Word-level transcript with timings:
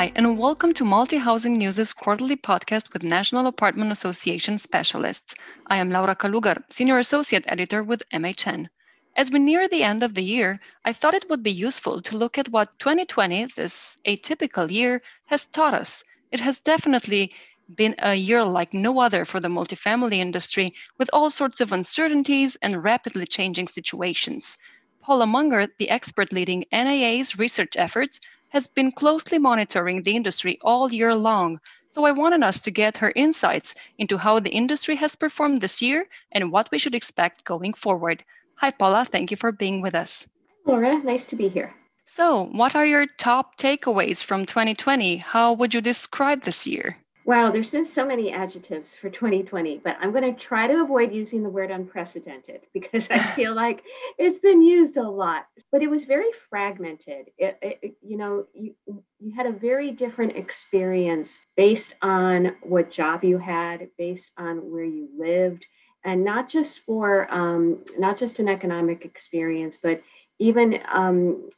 Hi, 0.00 0.10
and 0.14 0.38
welcome 0.38 0.72
to 0.72 0.84
Multi 0.86 1.18
Housing 1.18 1.58
News' 1.58 1.92
quarterly 1.92 2.34
podcast 2.34 2.90
with 2.94 3.02
National 3.02 3.46
Apartment 3.46 3.92
Association 3.92 4.56
specialists. 4.56 5.34
I 5.66 5.76
am 5.76 5.90
Laura 5.90 6.16
Calugar, 6.16 6.64
Senior 6.70 6.98
Associate 6.98 7.44
Editor 7.46 7.82
with 7.82 8.02
MHN. 8.10 8.68
As 9.14 9.30
we 9.30 9.40
near 9.40 9.68
the 9.68 9.82
end 9.82 10.02
of 10.02 10.14
the 10.14 10.22
year, 10.24 10.58
I 10.86 10.94
thought 10.94 11.12
it 11.12 11.28
would 11.28 11.42
be 11.42 11.52
useful 11.52 12.00
to 12.00 12.16
look 12.16 12.38
at 12.38 12.48
what 12.48 12.78
2020, 12.78 13.44
this 13.44 13.98
atypical 14.06 14.70
year, 14.70 15.02
has 15.26 15.44
taught 15.44 15.74
us. 15.74 16.02
It 16.32 16.40
has 16.40 16.60
definitely 16.60 17.34
been 17.74 17.94
a 17.98 18.14
year 18.14 18.42
like 18.42 18.72
no 18.72 19.00
other 19.00 19.26
for 19.26 19.38
the 19.38 19.48
multifamily 19.48 20.16
industry, 20.16 20.72
with 20.96 21.10
all 21.12 21.28
sorts 21.28 21.60
of 21.60 21.72
uncertainties 21.72 22.56
and 22.62 22.82
rapidly 22.82 23.26
changing 23.26 23.68
situations. 23.68 24.56
Paula 25.02 25.26
Munger, 25.26 25.66
the 25.78 25.90
expert 25.90 26.32
leading 26.32 26.64
NAA's 26.72 27.38
research 27.38 27.76
efforts, 27.76 28.18
has 28.50 28.68
been 28.68 28.92
closely 28.92 29.38
monitoring 29.38 30.02
the 30.02 30.14
industry 30.14 30.58
all 30.62 30.92
year 30.92 31.14
long. 31.14 31.60
So 31.92 32.04
I 32.04 32.12
wanted 32.12 32.42
us 32.42 32.60
to 32.60 32.70
get 32.70 32.98
her 32.98 33.12
insights 33.16 33.74
into 33.98 34.18
how 34.18 34.38
the 34.38 34.50
industry 34.50 34.96
has 34.96 35.16
performed 35.16 35.60
this 35.60 35.82
year 35.82 36.06
and 36.30 36.52
what 36.52 36.70
we 36.70 36.78
should 36.78 36.94
expect 36.94 37.44
going 37.44 37.74
forward. 37.74 38.22
Hi, 38.56 38.70
Paula. 38.70 39.04
Thank 39.04 39.30
you 39.30 39.36
for 39.36 39.52
being 39.52 39.80
with 39.80 39.94
us. 39.94 40.28
Laura, 40.66 41.02
nice 41.02 41.26
to 41.26 41.36
be 41.36 41.48
here. 41.48 41.74
So, 42.06 42.44
what 42.44 42.74
are 42.74 42.86
your 42.86 43.06
top 43.06 43.56
takeaways 43.56 44.22
from 44.22 44.44
2020? 44.44 45.16
How 45.16 45.52
would 45.52 45.74
you 45.74 45.80
describe 45.80 46.42
this 46.42 46.66
year? 46.66 46.98
Wow, 47.26 47.52
there's 47.52 47.68
been 47.68 47.86
so 47.86 48.06
many 48.06 48.32
adjectives 48.32 48.94
for 48.94 49.10
2020, 49.10 49.78
but 49.84 49.96
I'm 50.00 50.10
going 50.10 50.34
to 50.34 50.40
try 50.40 50.66
to 50.66 50.82
avoid 50.82 51.12
using 51.12 51.42
the 51.42 51.50
word 51.50 51.70
unprecedented 51.70 52.62
because 52.72 53.06
I 53.10 53.18
feel 53.36 53.54
like 53.54 53.82
it's 54.18 54.38
been 54.38 54.62
used 54.62 54.96
a 54.96 55.08
lot. 55.08 55.46
But 55.70 55.82
it 55.82 55.90
was 55.90 56.04
very 56.04 56.30
fragmented. 56.48 57.26
It, 57.38 57.58
it, 57.60 57.94
you 58.02 58.16
know, 58.16 58.46
you, 58.54 58.74
you 59.18 59.34
had 59.34 59.46
a 59.46 59.52
very 59.52 59.90
different 59.90 60.36
experience 60.36 61.38
based 61.56 61.94
on 62.00 62.56
what 62.62 62.90
job 62.90 63.22
you 63.22 63.38
had, 63.38 63.88
based 63.98 64.30
on 64.38 64.70
where 64.70 64.84
you 64.84 65.08
lived, 65.16 65.66
and 66.04 66.24
not 66.24 66.48
just 66.48 66.80
for 66.86 67.32
um, 67.32 67.84
not 67.98 68.18
just 68.18 68.38
an 68.38 68.48
economic 68.48 69.04
experience, 69.04 69.76
but 69.80 70.00
even 70.40 70.80
um, 70.90 71.50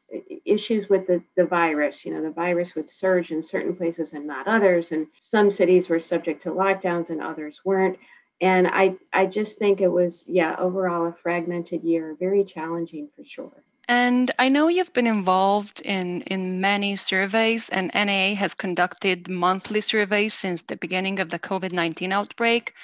issues 0.45 0.89
with 0.89 1.07
the, 1.07 1.23
the 1.37 1.47
virus. 1.47 2.05
You 2.05 2.13
know, 2.13 2.23
the 2.23 2.31
virus 2.31 2.75
would 2.75 2.91
surge 2.91 3.31
in 3.31 3.43
certain 3.43 3.75
places 3.75 4.13
and 4.13 4.27
not 4.27 4.49
others. 4.49 4.93
And 4.93 5.07
some 5.21 5.51
cities 5.51 5.89
were 5.89 6.01
subject 6.01 6.43
to 6.43 6.51
lockdowns 6.51 7.09
and 7.09 7.23
others 7.23 7.61
weren't. 7.65 7.97
And 8.41 8.67
I, 8.67 8.97
I 9.13 9.27
just 9.27 9.57
think 9.59 9.81
it 9.81 9.89
was, 9.89 10.25
yeah, 10.27 10.57
overall 10.59 11.07
a 11.07 11.15
fragmented 11.23 11.85
year, 11.85 12.17
very 12.19 12.45
challenging 12.45 13.09
for 13.15 13.25
sure. 13.25 13.63
And 13.89 14.33
I 14.39 14.49
know 14.49 14.67
you've 14.67 14.93
been 14.93 15.07
involved 15.07 15.81
in, 15.81 16.23
in 16.23 16.61
many 16.61 16.97
surveys, 16.97 17.69
and 17.69 17.91
NAA 17.95 18.35
has 18.35 18.55
conducted 18.55 19.29
monthly 19.29 19.81
surveys 19.81 20.35
since 20.35 20.63
the 20.63 20.77
beginning 20.77 21.21
of 21.21 21.31
the 21.31 21.39
COVID 21.39 21.73
19 21.73 22.13
outbreak. 22.13 22.75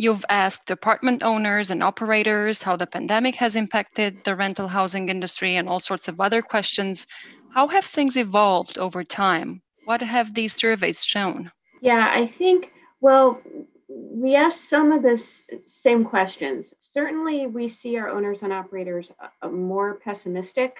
You've 0.00 0.24
asked 0.28 0.70
apartment 0.70 1.24
owners 1.24 1.72
and 1.72 1.82
operators 1.82 2.62
how 2.62 2.76
the 2.76 2.86
pandemic 2.86 3.34
has 3.34 3.56
impacted 3.56 4.22
the 4.22 4.36
rental 4.36 4.68
housing 4.68 5.08
industry 5.08 5.56
and 5.56 5.68
all 5.68 5.80
sorts 5.80 6.06
of 6.06 6.20
other 6.20 6.40
questions. 6.40 7.08
How 7.50 7.66
have 7.66 7.84
things 7.84 8.16
evolved 8.16 8.78
over 8.78 9.02
time? 9.02 9.60
What 9.86 10.00
have 10.02 10.34
these 10.34 10.54
surveys 10.54 11.04
shown? 11.04 11.50
Yeah, 11.82 12.12
I 12.14 12.32
think, 12.38 12.70
well, 13.00 13.40
we 13.88 14.36
asked 14.36 14.70
some 14.70 14.92
of 14.92 15.02
the 15.02 15.20
same 15.66 16.04
questions. 16.04 16.72
Certainly, 16.80 17.48
we 17.48 17.68
see 17.68 17.96
our 17.96 18.08
owners 18.08 18.42
and 18.42 18.52
operators 18.52 19.10
uh, 19.42 19.48
more 19.48 19.96
pessimistic 19.96 20.76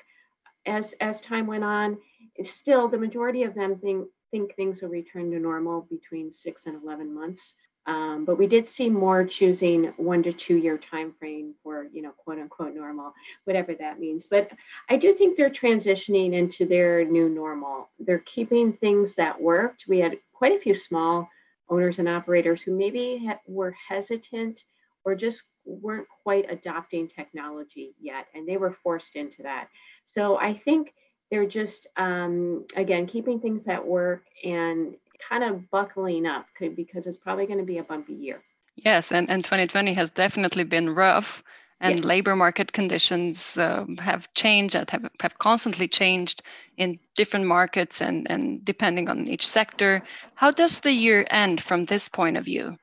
as, 0.64 0.94
as 1.00 1.20
time 1.20 1.48
went 1.48 1.64
on. 1.64 1.98
Still, 2.44 2.86
the 2.86 2.98
majority 2.98 3.42
of 3.42 3.56
them 3.56 3.80
think, 3.80 4.06
think 4.30 4.54
things 4.54 4.81
will 4.81 4.91
return 4.91 5.32
to 5.32 5.41
normal 5.41 5.88
between 5.91 6.32
six 6.32 6.66
and 6.66 6.81
11 6.81 7.12
months. 7.12 7.54
Um, 7.88 8.26
but 8.26 8.37
we 8.37 8.47
did 8.47 8.69
see 8.69 8.91
more 8.91 9.25
choosing 9.25 9.94
one 9.97 10.22
to 10.25 10.32
two 10.32 10.56
year 10.56 10.76
time 10.76 11.15
frame 11.19 11.54
for, 11.62 11.87
you 11.91 12.03
know, 12.03 12.10
quote 12.10 12.38
unquote 12.38 12.75
normal, 12.75 13.15
whatever 13.44 13.75
that 13.76 13.99
means. 13.99 14.26
But 14.26 14.50
I 14.91 14.99
do 14.99 15.15
think 15.15 15.37
they're 15.37 15.49
transitioning 15.49 16.34
into 16.34 16.66
their 16.66 17.03
new 17.06 17.31
normal. 17.31 17.88
They're 17.99 18.19
keeping 18.19 18.75
things 18.75 19.15
that 19.15 19.41
worked. 19.41 19.87
We 19.88 20.00
had 20.00 20.19
quite 20.34 20.53
a 20.53 20.60
few 20.60 20.75
small 20.75 21.31
owners 21.71 21.99
and 21.99 22.09
operators 22.10 22.60
who 22.60 22.76
maybe 22.76 23.25
ha- 23.26 23.41
were 23.47 23.75
hesitant 23.88 24.65
or 25.05 25.15
just 25.15 25.43
weren't 25.65 26.09
quite 26.22 26.50
adopting 26.50 27.09
technology 27.09 27.94
yet, 27.99 28.26
and 28.34 28.47
they 28.47 28.59
were 28.59 28.76
forced 28.82 29.16
into 29.16 29.43
that. 29.44 29.69
So 30.05 30.37
I 30.38 30.60
think 30.62 30.93
they're 31.31 31.47
just 31.47 31.87
um, 31.97 32.66
again 32.76 33.06
keeping 33.06 33.41
things 33.41 33.65
that 33.65 33.87
work 33.87 34.25
and 34.44 34.94
kind 35.29 35.45
of 35.45 35.71
buckling 35.71 36.27
up 36.27 36.47
because 36.59 37.06
it's 37.06 37.17
probably 37.17 37.47
going 37.47 37.59
to 37.59 37.65
be 37.65 37.79
a 37.79 37.83
bumpy 37.83 38.15
year. 38.15 38.43
Yes, 38.77 39.11
and, 39.11 39.29
and 39.29 39.45
2020 39.45 39.93
has 39.95 40.11
definitely 40.11 40.65
been 40.65 40.91
rough, 40.91 41.43
and 41.81 41.99
yes. 41.99 42.05
labor 42.05 42.37
market 42.37 42.73
conditions 42.73 43.56
uh, 43.56 43.84
have 43.99 44.33
changed 44.34 44.75
and 44.75 44.89
have, 44.91 45.11
have 45.21 45.39
constantly 45.39 45.89
changed 45.89 46.43
in 46.77 46.99
different 47.17 47.47
markets 47.47 48.01
and, 48.01 48.31
and 48.31 48.65
depending 48.65 49.09
on 49.09 49.29
each 49.29 49.47
sector. 49.47 50.03
How 50.34 50.51
does 50.51 50.81
the 50.81 50.93
year 50.93 51.27
end 51.31 51.61
from 51.61 51.85
this 51.85 52.09
point 52.09 52.37
of 52.37 52.45
view? 52.45 52.77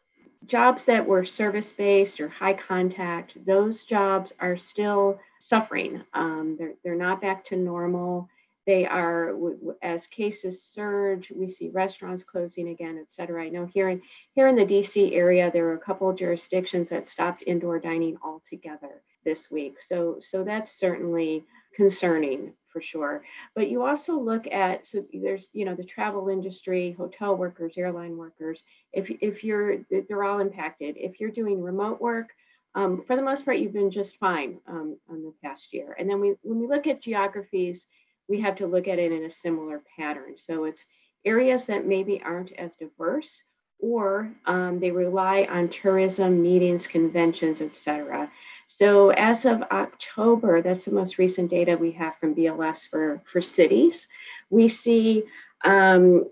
Jobs 0.45 0.85
that 0.85 1.07
were 1.07 1.25
service 1.25 1.71
based 1.71 2.19
or 2.19 2.29
high 2.29 2.53
contact, 2.53 3.33
those 3.45 3.83
jobs 3.83 4.31
are 4.39 4.57
still 4.57 5.19
suffering. 5.39 6.03
Um, 6.13 6.55
they're, 6.59 6.73
they're 6.83 6.95
not 6.95 7.21
back 7.21 7.45
to 7.45 7.55
normal. 7.55 8.29
They 8.65 8.85
are, 8.85 9.35
as 9.81 10.07
cases 10.07 10.63
surge, 10.63 11.31
we 11.35 11.49
see 11.49 11.69
restaurants 11.69 12.23
closing 12.23 12.69
again, 12.69 12.97
et 12.99 13.13
cetera. 13.13 13.43
I 13.43 13.49
know 13.49 13.65
here 13.65 13.89
in, 13.89 14.01
here 14.33 14.47
in 14.47 14.55
the 14.55 14.65
DC 14.65 15.13
area, 15.13 15.51
there 15.51 15.67
are 15.67 15.75
a 15.75 15.79
couple 15.79 16.09
of 16.09 16.17
jurisdictions 16.17 16.89
that 16.89 17.09
stopped 17.09 17.43
indoor 17.45 17.79
dining 17.79 18.17
altogether 18.23 19.01
this 19.23 19.51
week. 19.51 19.75
So, 19.81 20.19
so 20.21 20.43
that's 20.43 20.71
certainly 20.71 21.43
concerning 21.75 22.53
for 22.75 22.81
sure. 22.81 23.23
But 23.55 23.69
you 23.69 23.83
also 23.83 24.19
look 24.19 24.47
at 24.47 24.85
so 24.85 25.05
there's 25.13 25.47
you 25.53 25.63
know 25.63 25.75
the 25.75 25.85
travel 25.85 26.27
industry, 26.29 26.93
hotel 26.97 27.35
workers, 27.35 27.73
airline 27.77 28.17
workers. 28.17 28.63
If 28.91 29.09
if 29.21 29.43
you're 29.43 29.77
they're 29.89 30.23
all 30.23 30.39
impacted. 30.39 30.95
If 30.97 31.19
you're 31.19 31.31
doing 31.31 31.61
remote 31.61 32.01
work, 32.01 32.27
um, 32.75 33.03
for 33.07 33.15
the 33.15 33.21
most 33.21 33.45
part, 33.45 33.59
you've 33.59 33.73
been 33.73 33.91
just 33.91 34.17
fine 34.17 34.59
um, 34.67 34.97
on 35.09 35.23
the 35.23 35.33
past 35.41 35.67
year. 35.71 35.95
And 35.97 36.09
then 36.09 36.19
we 36.19 36.35
when 36.41 36.59
we 36.59 36.67
look 36.67 36.85
at 36.87 37.01
geographies 37.01 37.85
we 38.27 38.41
have 38.41 38.55
to 38.57 38.67
look 38.67 38.87
at 38.87 38.99
it 38.99 39.11
in 39.11 39.25
a 39.25 39.31
similar 39.31 39.81
pattern. 39.97 40.35
So 40.37 40.65
it's 40.65 40.85
areas 41.23 41.65
that 41.67 41.85
maybe 41.85 42.21
aren't 42.23 42.51
as 42.53 42.75
diverse 42.75 43.41
or 43.79 44.31
um, 44.45 44.79
they 44.79 44.91
rely 44.91 45.47
on 45.49 45.69
tourism, 45.69 46.41
meetings, 46.41 46.87
conventions, 46.87 47.61
etc. 47.61 48.31
So 48.67 49.09
as 49.11 49.45
of 49.45 49.61
October, 49.63 50.61
that's 50.61 50.85
the 50.85 50.91
most 50.91 51.17
recent 51.17 51.49
data 51.49 51.77
we 51.77 51.91
have 51.91 52.15
from 52.19 52.33
BLS 52.33 52.89
for, 52.89 53.21
for 53.31 53.41
cities. 53.41 54.07
We 54.49 54.69
see 54.69 55.23
um, 55.63 56.29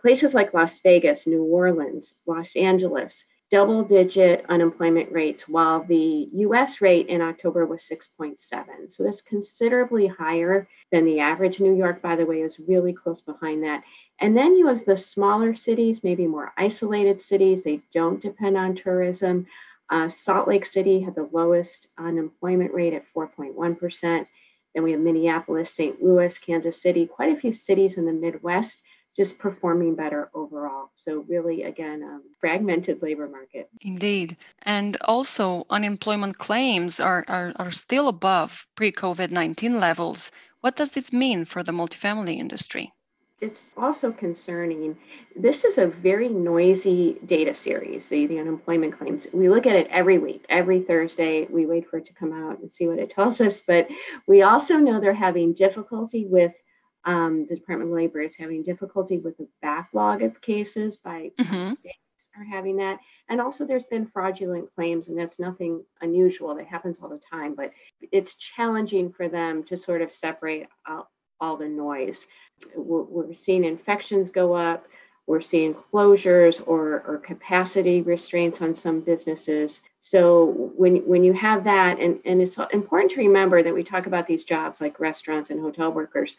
places 0.00 0.34
like 0.34 0.54
Las 0.54 0.78
Vegas, 0.80 1.26
New 1.26 1.44
Orleans, 1.44 2.14
Los 2.26 2.56
Angeles, 2.56 3.24
double 3.50 3.84
digit 3.84 4.44
unemployment 4.48 5.10
rates, 5.12 5.48
while 5.48 5.84
the 5.84 6.28
US 6.32 6.80
rate 6.80 7.06
in 7.08 7.20
October 7.20 7.64
was 7.64 7.82
6.7. 7.82 8.36
So 8.88 9.04
that's 9.04 9.20
considerably 9.20 10.06
higher 10.06 10.68
than 10.90 11.04
the 11.04 11.20
average. 11.20 11.60
New 11.60 11.74
York, 11.74 12.02
by 12.02 12.16
the 12.16 12.26
way, 12.26 12.40
is 12.40 12.58
really 12.58 12.92
close 12.92 13.20
behind 13.20 13.62
that. 13.62 13.82
And 14.20 14.36
then 14.36 14.56
you 14.56 14.66
have 14.66 14.84
the 14.84 14.96
smaller 14.96 15.54
cities, 15.54 16.02
maybe 16.02 16.26
more 16.26 16.52
isolated 16.56 17.22
cities, 17.22 17.62
they 17.62 17.82
don't 17.92 18.20
depend 18.20 18.56
on 18.56 18.74
tourism. 18.74 19.46
Uh, 19.90 20.08
Salt 20.08 20.48
Lake 20.48 20.66
City 20.66 21.00
had 21.00 21.14
the 21.14 21.28
lowest 21.32 21.88
unemployment 21.98 22.74
rate 22.74 22.94
at 22.94 23.04
4.1%. 23.14 24.26
Then 24.74 24.82
we 24.82 24.92
have 24.92 25.00
Minneapolis, 25.00 25.72
St. 25.72 26.02
Louis, 26.02 26.36
Kansas 26.38 26.82
City, 26.82 27.06
quite 27.06 27.36
a 27.36 27.40
few 27.40 27.52
cities 27.52 27.96
in 27.96 28.06
the 28.06 28.12
Midwest 28.12 28.80
just 29.16 29.38
performing 29.38 29.94
better 29.94 30.30
overall. 30.34 30.90
So, 30.96 31.24
really, 31.28 31.62
again, 31.62 32.02
um, 32.02 32.22
fragmented 32.40 33.02
labor 33.02 33.28
market. 33.28 33.68
Indeed. 33.80 34.36
And 34.62 34.96
also, 35.04 35.66
unemployment 35.70 36.38
claims 36.38 37.00
are, 37.00 37.24
are, 37.28 37.52
are 37.56 37.72
still 37.72 38.08
above 38.08 38.66
pre 38.76 38.92
COVID 38.92 39.30
19 39.30 39.80
levels. 39.80 40.30
What 40.60 40.76
does 40.76 40.90
this 40.90 41.12
mean 41.12 41.44
for 41.44 41.62
the 41.62 41.72
multifamily 41.72 42.36
industry? 42.36 42.92
It's 43.40 43.60
also 43.76 44.12
concerning. 44.12 44.96
This 45.34 45.64
is 45.64 45.76
a 45.76 45.86
very 45.86 46.30
noisy 46.30 47.18
data 47.26 47.54
series, 47.54 48.08
the, 48.08 48.26
the 48.26 48.38
unemployment 48.38 48.96
claims. 48.96 49.26
We 49.32 49.50
look 49.50 49.66
at 49.66 49.76
it 49.76 49.88
every 49.90 50.16
week, 50.16 50.46
every 50.48 50.80
Thursday. 50.80 51.46
We 51.50 51.66
wait 51.66 51.88
for 51.88 51.98
it 51.98 52.06
to 52.06 52.14
come 52.14 52.32
out 52.32 52.60
and 52.60 52.72
see 52.72 52.86
what 52.86 52.98
it 52.98 53.10
tells 53.10 53.40
us. 53.42 53.60
But 53.66 53.88
we 54.26 54.40
also 54.40 54.76
know 54.76 55.00
they're 55.00 55.12
having 55.12 55.52
difficulty 55.52 56.24
with 56.24 56.52
um, 57.06 57.46
the 57.48 57.54
Department 57.54 57.90
of 57.90 57.96
Labor 57.96 58.20
is 58.20 58.34
having 58.38 58.62
difficulty 58.62 59.18
with 59.18 59.36
the 59.38 59.48
backlog 59.62 60.22
of 60.22 60.40
cases 60.40 60.96
by 60.96 61.30
mm-hmm. 61.38 61.74
states 61.74 61.98
are 62.36 62.44
having 62.44 62.76
that. 62.76 62.98
And 63.28 63.40
also 63.40 63.64
there's 63.64 63.86
been 63.86 64.06
fraudulent 64.06 64.68
claims, 64.74 65.08
and 65.08 65.18
that's 65.18 65.38
nothing 65.38 65.84
unusual. 66.02 66.54
That 66.54 66.66
happens 66.66 66.98
all 67.00 67.08
the 67.08 67.20
time, 67.30 67.54
but 67.54 67.70
it's 68.12 68.34
challenging 68.34 69.12
for 69.12 69.28
them 69.28 69.64
to 69.64 69.78
sort 69.78 70.02
of 70.02 70.12
separate 70.12 70.68
out 70.86 71.08
all 71.40 71.56
the 71.56 71.68
noise. 71.68 72.26
We're, 72.76 73.02
we're 73.02 73.34
seeing 73.34 73.64
infections 73.64 74.30
go 74.30 74.54
up. 74.54 74.86
We're 75.26 75.40
seeing 75.40 75.74
closures 75.74 76.62
or, 76.66 77.02
or 77.04 77.18
capacity 77.18 78.00
restraints 78.02 78.60
on 78.60 78.76
some 78.76 79.00
businesses. 79.00 79.80
So 80.00 80.70
when, 80.76 80.98
when 80.98 81.24
you 81.24 81.32
have 81.32 81.64
that, 81.64 81.98
and, 81.98 82.20
and 82.24 82.40
it's 82.40 82.58
important 82.72 83.10
to 83.12 83.18
remember 83.18 83.60
that 83.64 83.74
we 83.74 83.82
talk 83.82 84.06
about 84.06 84.28
these 84.28 84.44
jobs 84.44 84.80
like 84.80 85.00
restaurants 85.00 85.50
and 85.50 85.60
hotel 85.60 85.90
workers, 85.90 86.36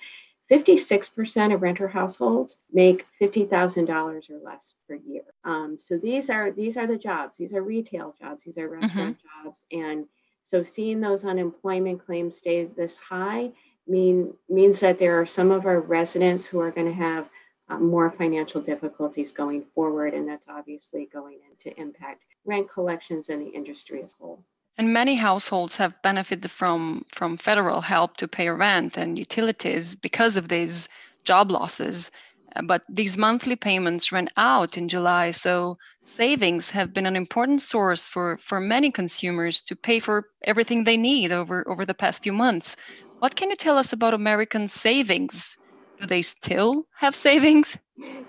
56% 0.52 1.54
of 1.54 1.62
renter 1.62 1.88
households 1.88 2.58
make 2.72 3.06
$50,000 3.22 4.30
or 4.30 4.40
less 4.44 4.74
per 4.88 4.96
year. 4.96 5.24
Um, 5.44 5.78
so 5.80 5.98
these 5.98 6.30
are 6.30 6.52
these 6.52 6.78
are 6.78 6.88
the 6.88 6.98
jobs. 6.98 7.38
These 7.38 7.54
are 7.54 7.62
retail 7.62 8.16
jobs. 8.20 8.42
These 8.46 8.58
are 8.58 8.70
restaurant 8.70 9.18
mm-hmm. 9.18 9.48
jobs. 9.48 9.60
And 9.72 10.06
so 10.46 10.64
seeing 10.64 11.02
those 11.02 11.26
unemployment 11.26 12.06
claims 12.06 12.38
stay 12.38 12.66
this 12.66 12.96
high 12.96 13.52
mean 13.88 14.34
means 14.50 14.80
that 14.80 15.00
there 15.00 15.20
are 15.20 15.26
some 15.26 15.52
of 15.52 15.66
our 15.66 15.82
residents 15.82 16.46
who 16.46 16.60
are 16.60 16.72
going 16.72 16.88
to 16.88 16.94
have 16.94 17.30
um, 17.70 17.88
more 17.88 18.10
financial 18.12 18.62
difficulties 18.62 19.32
going 19.32 19.66
forward, 19.76 20.14
and 20.14 20.28
that's 20.28 20.48
obviously 20.48 21.10
going 21.12 21.40
to 21.64 21.80
impact 21.80 22.24
rent 22.46 22.70
collections 22.72 23.28
and 23.30 23.42
the 23.42 23.50
industry 23.50 24.02
as 24.02 24.14
a 24.14 24.24
whole. 24.24 24.44
And 24.78 24.94
many 24.94 25.16
households 25.16 25.76
have 25.78 26.02
benefited 26.02 26.52
from, 26.52 27.04
from 27.10 27.38
federal 27.38 27.82
help 27.82 28.18
to 28.18 28.28
pay 28.28 28.50
rent 28.50 28.98
and 28.98 29.18
utilities 29.18 29.96
because 29.96 30.38
of 30.38 30.50
these 30.50 30.88
job 31.26 31.52
losses. 31.52 32.12
Uh, 32.56 32.62
but 32.62 32.84
these 32.88 33.18
monthly 33.18 33.56
payments 33.56 34.12
ran 34.12 34.30
out 34.38 34.78
in 34.78 34.88
July, 34.88 35.32
so 35.32 35.78
savings 36.04 36.70
have 36.72 36.94
been 36.94 37.06
an 37.06 37.16
important 37.16 37.62
source 37.62 38.08
for, 38.08 38.38
for 38.38 38.60
many 38.60 38.92
consumers 38.92 39.62
to 39.62 39.76
pay 39.76 40.00
for 40.00 40.30
everything 40.44 40.84
they 40.84 40.98
need 40.98 41.32
over, 41.32 41.68
over 41.68 41.86
the 41.86 41.94
past 41.94 42.24
few 42.24 42.34
months. 42.34 42.76
What 43.20 43.36
can 43.36 43.50
you 43.50 43.56
tell 43.56 43.78
us 43.78 43.92
about 43.94 44.14
American 44.14 44.68
savings? 44.68 45.58
Do 46.00 46.06
they 46.06 46.22
still 46.22 46.88
have 46.98 47.16
savings? 47.16 47.78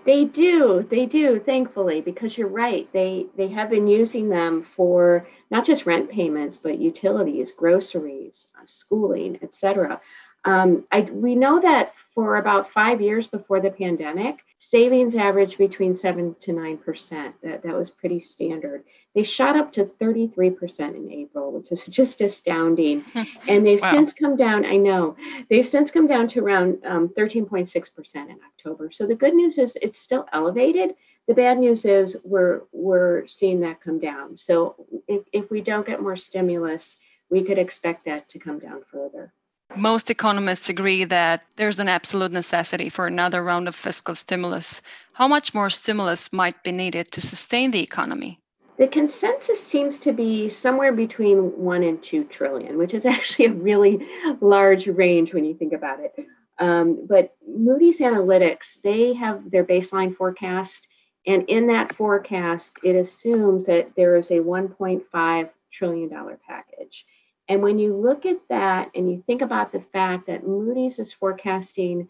They 0.07 0.25
do. 0.25 0.87
They 0.89 1.05
do, 1.05 1.41
thankfully, 1.41 2.01
because 2.01 2.39
you're 2.39 2.49
right. 2.49 2.89
They 2.93 3.27
they 3.37 3.49
have 3.49 3.69
been 3.69 3.87
using 3.87 4.31
them 4.31 4.67
for 4.75 5.29
not 5.51 5.67
just 5.67 5.87
rent 5.87 6.11
payments, 6.11 6.59
but 6.59 6.79
utilities, 6.79 7.53
groceries, 7.53 8.49
uh, 8.57 8.65
schooling, 8.67 9.39
etc. 9.43 10.01
Um, 10.45 10.85
I, 10.93 11.01
we 11.01 11.35
know 11.35 11.61
that 11.61 11.93
for 12.15 12.37
about 12.37 12.73
five 12.73 13.01
years 13.01 13.27
before 13.27 13.61
the 13.61 13.71
pandemic, 13.71 14.39
savings 14.59 15.15
averaged 15.15 15.59
between 15.59 15.97
seven 15.97 16.35
to 16.41 16.53
nine 16.53 16.79
percent. 16.79 17.35
That 17.43 17.63
that 17.63 17.75
was 17.75 17.91
pretty 17.91 18.21
standard. 18.21 18.85
They 19.15 19.25
shot 19.25 19.57
up 19.57 19.73
to 19.73 19.85
33% 20.01 20.95
in 20.95 21.11
April, 21.11 21.51
which 21.51 21.73
is 21.73 21.83
just 21.89 22.21
astounding. 22.21 23.05
and 23.49 23.67
they've 23.67 23.81
wow. 23.81 23.91
since 23.91 24.13
come 24.13 24.37
down, 24.37 24.65
I 24.65 24.77
know, 24.77 25.17
they've 25.51 25.69
since 25.69 25.91
come 25.91 26.07
down 26.07 26.29
to 26.29 26.41
around 26.41 26.79
um, 26.85 27.09
13.6% 27.09 28.15
in 28.15 28.39
October. 28.47 28.91
So 28.93 29.07
the 29.07 29.15
good 29.15 29.35
news 29.35 29.59
is 29.59 29.77
it's 29.83 29.99
still 29.99 30.27
elevated. 30.33 30.95
The 31.29 31.35
bad 31.35 31.59
news 31.59 31.85
is 31.85 32.17
we're 32.25 32.63
we're 32.73 33.27
seeing 33.27 33.61
that 33.61 33.83
come 33.83 34.01
down. 34.01 34.39
So 34.39 34.75
if, 35.07 35.23
if 35.31 35.51
we 35.51 35.61
don't 35.61 35.87
get 35.87 36.03
more 36.03 36.17
stimulus, 36.17 36.97
we 37.29 37.45
could 37.45 37.59
expect 37.59 38.07
that 38.07 38.31
to 38.31 38.39
come 38.39 38.59
down 38.59 38.81
further. 38.91 39.35
Most 39.77 40.09
economists 40.09 40.71
agree 40.71 41.05
that 41.05 41.43
there's 41.57 41.79
an 41.79 41.89
absolute 41.89 42.33
necessity 42.33 42.89
for 42.89 43.07
another 43.07 43.45
round 43.45 43.69
of 43.69 43.75
fiscal 43.75 44.15
stimulus. 44.15 44.81
How 45.13 45.29
much 45.29 45.53
more 45.53 45.69
stimulus 45.69 46.33
might 46.33 46.63
be 46.63 46.73
needed 46.73 47.13
to 47.13 47.21
sustain 47.21 47.71
the 47.73 47.83
economy? 47.83 48.41
The 48.79 48.87
consensus 48.87 49.63
seems 49.63 50.01
to 50.01 50.13
be 50.13 50.49
somewhere 50.49 50.93
between 50.93 51.39
one 51.59 51.83
and 51.83 52.03
two 52.03 52.25
trillion, 52.25 52.79
which 52.79 52.95
is 52.95 53.05
actually 53.15 53.47
a 53.47 53.53
really 53.53 53.99
large 54.41 54.87
range 54.87 55.35
when 55.35 55.45
you 55.45 55.55
think 55.55 55.75
about 55.75 56.01
it. 56.01 56.15
Um, 56.59 57.07
but 57.07 57.37
Moody's 57.47 57.99
Analytics, 57.99 58.81
they 58.83 59.13
have 59.13 59.51
their 59.51 59.65
baseline 59.65 60.17
forecast, 60.17 60.89
and 61.29 61.45
in 61.49 61.67
that 61.67 61.95
forecast, 61.95 62.73
it 62.83 62.97
assumes 62.97 63.67
that 63.67 63.91
there 63.95 64.17
is 64.17 64.31
a 64.31 64.41
1.5 64.41 65.51
trillion 65.71 66.09
dollar 66.09 66.41
package. 66.49 67.05
And 67.51 67.63
when 67.63 67.79
you 67.79 67.95
look 67.95 68.25
at 68.25 68.39
that 68.49 68.91
and 68.95 69.11
you 69.11 69.23
think 69.27 69.43
about 69.43 69.71
the 69.71 69.85
fact 69.93 70.27
that 70.27 70.47
Moody's 70.47 70.99
is 70.99 71.13
forecasting 71.13 72.09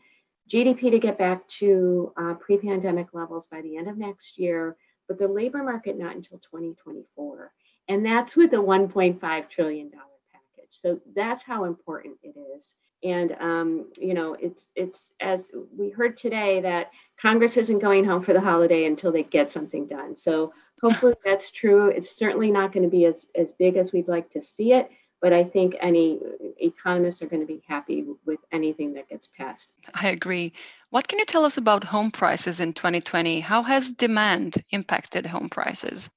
GDP 0.49 0.93
to 0.93 1.00
get 1.00 1.19
back 1.19 1.47
to 1.49 2.12
uh, 2.17 2.35
pre 2.35 2.59
pandemic 2.59 3.09
levels 3.12 3.47
by 3.50 3.61
the 3.61 3.76
end 3.76 3.88
of 3.88 3.99
next 3.99 4.38
year, 4.38 4.76
but 5.09 5.19
the 5.19 5.26
labor 5.26 5.64
market 5.64 5.99
not 5.99 6.14
until 6.14 6.38
2024. 6.38 7.50
And 7.88 8.06
that's 8.06 8.37
with 8.37 8.53
a 8.53 8.56
$1.5 8.56 9.50
trillion 9.50 9.91
package. 9.91 10.71
So 10.71 11.00
that's 11.17 11.43
how 11.43 11.64
important 11.64 12.19
it 12.23 12.37
is. 12.56 12.64
And 13.03 13.33
um, 13.41 13.87
you 13.97 14.15
know, 14.15 14.37
it's 14.41 14.62
it's 14.75 14.99
as 15.21 15.41
we 15.77 15.91
heard 15.91 16.19
today 16.19 16.61
that 16.61 16.91
Congress 17.21 17.56
isn't 17.56 17.81
going 17.81 18.05
home 18.05 18.25
for 18.25 18.33
the 18.33 18.41
holiday 18.41 18.87
until 18.87 19.12
they 19.12 19.25
get 19.25 19.50
something 19.50 19.87
done. 19.87 20.17
So 20.17 20.53
hopefully 20.81 21.15
that's 21.25 21.50
true. 21.50 21.89
It's 21.89 22.17
certainly 22.17 22.50
not 22.50 22.73
going 22.73 22.85
to 22.85 22.91
be 22.91 23.05
as, 23.06 23.27
as 23.35 23.49
big 23.59 23.77
as 23.77 23.93
we'd 23.93 24.09
like 24.09 24.31
to 24.33 24.43
see 24.43 24.73
it, 24.73 24.91
but 25.21 25.33
I 25.33 25.45
think 25.45 25.75
any 25.81 26.21
economists 26.61 27.23
are 27.23 27.27
going 27.27 27.41
to 27.41 27.47
be 27.47 27.62
happy 27.67 28.05
with 28.25 28.41
anything 28.53 28.95
that 28.95 29.09
gets 29.09 29.29
passed. 29.37 29.69
I 29.95 30.09
agree. 30.09 30.53
What 30.91 31.09
can 31.09 31.19
you 31.19 31.25
tell 31.25 31.45
us 31.45 31.56
about 31.56 31.85
home 31.85 32.11
prices 32.11 32.61
in 32.61 32.73
2020? 32.73 33.41
How 33.41 33.62
has 33.62 33.91
demand 33.91 34.62
impacted 34.71 35.27
home 35.27 35.49
prices? 35.49 36.09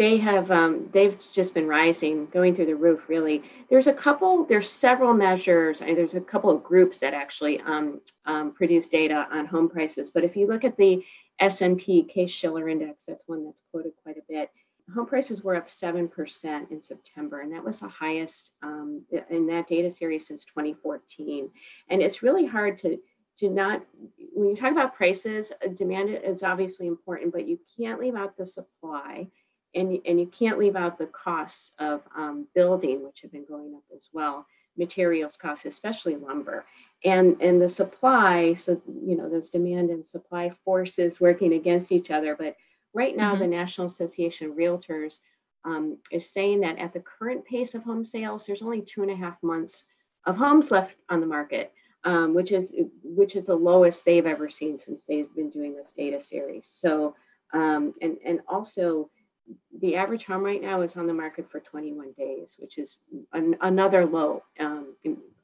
They 0.00 0.16
have 0.16 0.50
um, 0.50 0.88
they've 0.94 1.18
just 1.30 1.52
been 1.52 1.68
rising, 1.68 2.24
going 2.32 2.56
through 2.56 2.64
the 2.64 2.74
roof. 2.74 3.02
Really, 3.06 3.42
there's 3.68 3.86
a 3.86 3.92
couple, 3.92 4.46
there's 4.46 4.70
several 4.70 5.12
measures, 5.12 5.82
and 5.82 5.94
there's 5.94 6.14
a 6.14 6.22
couple 6.22 6.48
of 6.48 6.64
groups 6.64 6.96
that 7.00 7.12
actually 7.12 7.60
um, 7.60 8.00
um, 8.24 8.54
produce 8.54 8.88
data 8.88 9.28
on 9.30 9.44
home 9.44 9.68
prices. 9.68 10.10
But 10.10 10.24
if 10.24 10.36
you 10.36 10.46
look 10.46 10.64
at 10.64 10.78
the 10.78 11.04
S&P 11.38 12.04
Case-Shiller 12.04 12.70
Index, 12.70 12.98
that's 13.06 13.24
one 13.26 13.44
that's 13.44 13.60
quoted 13.70 13.92
quite 14.02 14.16
a 14.16 14.22
bit 14.26 14.48
home 14.94 15.06
prices 15.06 15.42
were 15.42 15.54
up 15.54 15.68
7% 15.68 16.08
in 16.70 16.82
September, 16.82 17.40
and 17.40 17.52
that 17.52 17.62
was 17.62 17.78
the 17.78 17.88
highest 17.88 18.50
um, 18.62 19.02
in 19.28 19.46
that 19.48 19.68
data 19.68 19.94
series 19.94 20.26
since 20.26 20.46
2014. 20.46 21.50
And 21.90 22.02
it's 22.02 22.22
really 22.22 22.46
hard 22.46 22.78
to, 22.78 22.98
to 23.40 23.50
not, 23.50 23.84
when 24.32 24.48
you 24.48 24.56
talk 24.56 24.72
about 24.72 24.96
prices, 24.96 25.52
demand 25.76 26.08
is 26.10 26.42
obviously 26.42 26.86
important, 26.86 27.32
but 27.32 27.46
you 27.46 27.58
can't 27.78 28.00
leave 28.00 28.16
out 28.16 28.36
the 28.36 28.46
supply 28.46 29.28
and, 29.74 29.98
and 30.06 30.20
you 30.20 30.26
can't 30.26 30.58
leave 30.58 30.76
out 30.76 30.98
the 30.98 31.06
costs 31.06 31.72
of 31.78 32.02
um, 32.16 32.46
building, 32.54 33.04
which 33.04 33.20
have 33.22 33.32
been 33.32 33.46
going 33.46 33.74
up 33.74 33.84
as 33.96 34.08
well, 34.12 34.46
materials 34.76 35.36
costs, 35.40 35.64
especially 35.64 36.16
lumber. 36.16 36.64
And, 37.04 37.40
and 37.40 37.60
the 37.60 37.68
supply, 37.68 38.54
so, 38.54 38.80
you 38.86 39.16
know, 39.16 39.28
those 39.28 39.50
demand 39.50 39.90
and 39.90 40.06
supply 40.06 40.52
forces 40.64 41.20
working 41.20 41.54
against 41.54 41.92
each 41.92 42.10
other, 42.10 42.36
but 42.36 42.56
Right 42.92 43.16
now, 43.16 43.32
mm-hmm. 43.32 43.42
the 43.42 43.46
National 43.46 43.86
Association 43.86 44.50
of 44.50 44.56
Realtors 44.56 45.20
um, 45.64 45.98
is 46.10 46.28
saying 46.30 46.60
that 46.60 46.78
at 46.78 46.92
the 46.92 47.00
current 47.00 47.44
pace 47.44 47.74
of 47.74 47.82
home 47.82 48.04
sales, 48.04 48.44
there's 48.46 48.62
only 48.62 48.82
two 48.82 49.02
and 49.02 49.10
a 49.10 49.16
half 49.16 49.40
months 49.42 49.84
of 50.26 50.36
homes 50.36 50.70
left 50.70 50.94
on 51.08 51.20
the 51.20 51.26
market, 51.26 51.72
um, 52.04 52.34
which 52.34 52.50
is 52.50 52.68
which 53.02 53.36
is 53.36 53.46
the 53.46 53.54
lowest 53.54 54.04
they've 54.04 54.26
ever 54.26 54.50
seen 54.50 54.78
since 54.78 55.00
they've 55.06 55.32
been 55.36 55.50
doing 55.50 55.76
this 55.76 55.92
data 55.96 56.22
series. 56.22 56.68
So, 56.80 57.14
um, 57.52 57.94
and 58.02 58.16
and 58.24 58.40
also, 58.48 59.10
the 59.80 59.96
average 59.96 60.24
home 60.24 60.42
right 60.42 60.60
now 60.60 60.82
is 60.82 60.96
on 60.96 61.06
the 61.06 61.14
market 61.14 61.50
for 61.50 61.60
21 61.60 62.12
days, 62.18 62.56
which 62.58 62.78
is 62.78 62.96
an, 63.32 63.56
another 63.60 64.04
low, 64.04 64.42
um, 64.58 64.94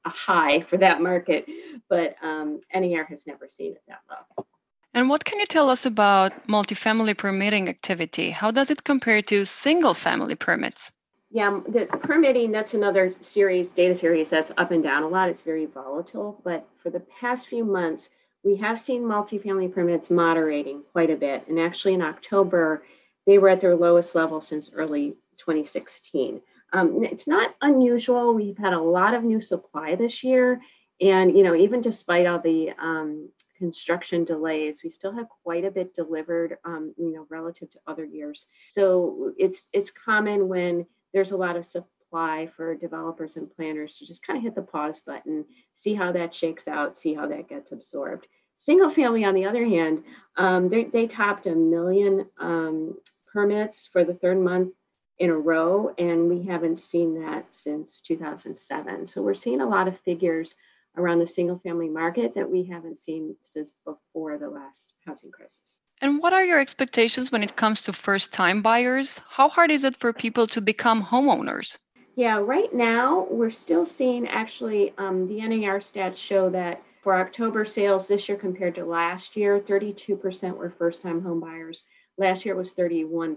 a 0.05 0.09
high 0.09 0.61
for 0.63 0.77
that 0.79 1.01
market. 1.01 1.47
But 1.89 2.17
um, 2.23 2.61
NAR 2.75 3.05
has 3.05 3.27
never 3.27 3.49
seen 3.49 3.73
it 3.73 3.83
that 3.89 4.01
low. 4.11 4.47
And 4.95 5.11
what 5.11 5.25
can 5.25 5.39
you 5.39 5.47
tell 5.47 5.69
us 5.69 5.85
about 5.85 6.33
multifamily 6.49 7.19
permitting 7.19 7.69
activity? 7.69 8.31
How 8.31 8.51
does 8.51 8.71
it 8.71 8.85
compare 8.85 9.21
to 9.23 9.45
single 9.45 9.93
family 9.93 10.35
permits? 10.35 10.91
Yeah, 11.31 11.61
the 11.69 11.85
permitting, 11.85 12.51
that's 12.51 12.73
another 12.73 13.13
series, 13.21 13.69
data 13.69 13.99
series 13.99 14.31
that's 14.31 14.53
up 14.57 14.71
and 14.71 14.83
down 14.83 15.03
a 15.03 15.09
lot. 15.09 15.29
It's 15.29 15.43
very 15.43 15.67
volatile. 15.67 16.41
But 16.45 16.67
for 16.83 16.89
the 16.89 17.01
past 17.21 17.49
few 17.49 17.65
months, 17.65 18.09
we 18.43 18.57
have 18.57 18.81
seen 18.81 19.03
multifamily 19.03 19.75
permits 19.75 20.09
moderating 20.09 20.83
quite 20.93 21.11
a 21.11 21.17
bit. 21.17 21.47
And 21.49 21.59
actually, 21.59 21.95
in 21.95 22.01
October, 22.01 22.85
they 23.27 23.39
were 23.39 23.49
at 23.49 23.61
their 23.61 23.77
lowest 23.77 24.15
level 24.15 24.41
since 24.41 24.71
early 24.73 25.17
2016. 25.39 26.41
Um, 26.73 27.05
it's 27.05 27.27
not 27.27 27.55
unusual. 27.61 28.35
We've 28.35 28.59
had 28.59 28.73
a 28.73 28.81
lot 28.81 29.15
of 29.15 29.25
new 29.25 29.41
supply 29.41 29.95
this 29.95 30.23
year. 30.23 30.61
And, 31.01 31.37
you 31.37 31.43
know, 31.43 31.55
even 31.55 31.81
despite 31.81 32.27
all 32.27 32.39
the 32.39 32.71
um, 32.81 33.29
construction 33.59 34.25
delays. 34.25 34.83
We 34.83 34.91
still 34.91 35.13
have 35.13 35.29
quite 35.43 35.65
a 35.65 35.71
bit 35.71 35.95
delivered, 35.95 36.59
um, 36.65 36.95
you 36.97 37.13
know, 37.13 37.27
relative 37.31 37.71
to 37.73 37.79
other 37.87 38.05
years. 38.05 38.47
So 38.71 39.33
it's 39.39 39.65
it's 39.73 39.91
common 39.91 40.49
when 40.49 40.87
there's 41.13 41.33
a 41.33 41.37
lot 41.37 41.57
of 41.57 41.67
supply 41.67 42.49
for 42.57 42.75
developers 42.75 43.37
and 43.37 43.55
planners 43.55 43.97
to 43.99 44.07
just 44.07 44.25
kind 44.27 44.37
of 44.37 44.43
hit 44.43 44.55
the 44.55 44.63
pause 44.63 45.01
button, 45.01 45.45
see 45.75 45.95
how 45.95 46.13
that 46.13 46.35
shakes 46.35 46.69
out, 46.69 46.97
see 46.97 47.15
how 47.15 47.27
that 47.29 47.49
gets 47.49 47.73
absorbed. 47.73 48.27
Single 48.59 48.91
family, 48.91 49.25
on 49.25 49.35
the 49.35 49.45
other 49.45 49.65
hand, 49.65 50.03
um, 50.37 50.69
they, 50.69 50.85
they 50.85 51.07
topped 51.07 51.47
a 51.47 51.55
million 51.55 52.27
um, 52.41 52.97
permits 53.37 53.87
for 53.93 54.03
the 54.03 54.15
third 54.15 54.41
month 54.41 54.73
in 55.19 55.29
a 55.29 55.37
row, 55.37 55.95
and 55.99 56.27
we 56.27 56.43
haven't 56.47 56.79
seen 56.79 57.21
that 57.21 57.45
since 57.53 58.01
2007. 58.07 59.07
So 59.07 59.21
we're 59.21 59.35
seeing 59.35 59.61
a 59.61 59.69
lot 59.69 59.89
of 59.89 60.01
figures 60.01 60.55
around 60.97 61.19
the 61.19 61.27
single 61.27 61.59
family 61.59 61.91
market 61.91 62.35
that 62.35 62.51
we 62.51 62.65
haven't 62.65 62.99
seen 62.99 63.37
since 63.43 63.75
before 63.85 64.39
the 64.39 64.49
last 64.49 64.95
housing 65.05 65.31
crisis. 65.31 65.77
And 66.01 66.23
what 66.23 66.33
are 66.33 66.45
your 66.45 66.59
expectations 66.59 67.31
when 67.31 67.43
it 67.43 67.57
comes 67.57 67.83
to 67.83 67.93
first 67.93 68.33
time 68.33 68.63
buyers? 68.63 69.21
How 69.29 69.51
hard 69.51 69.71
is 69.71 69.85
it 69.85 69.97
for 69.97 70.15
people 70.15 70.47
to 70.47 70.63
become 70.63 71.05
homeowners? 71.05 71.77
Yeah, 72.15 72.39
right 72.39 72.73
now 72.73 73.27
we're 73.31 73.51
still 73.51 73.85
seeing 73.85 74.27
actually 74.29 74.95
um, 74.97 75.29
the 75.29 75.47
NAR 75.47 75.81
stats 75.81 76.17
show 76.17 76.49
that 76.51 76.83
for 77.03 77.19
October 77.19 77.67
sales 77.67 78.09
this 78.09 78.31
year 78.31 78.39
compared 78.39 78.75
to 78.77 78.87
last 78.87 79.37
year, 79.37 79.61
32% 79.61 80.57
were 80.57 80.71
first 80.71 81.03
time 81.03 81.21
home 81.21 81.41
buyers. 81.41 81.83
Last 82.19 82.45
year 82.45 82.55
it 82.55 82.59
was 82.59 82.75
31%. 82.75 83.37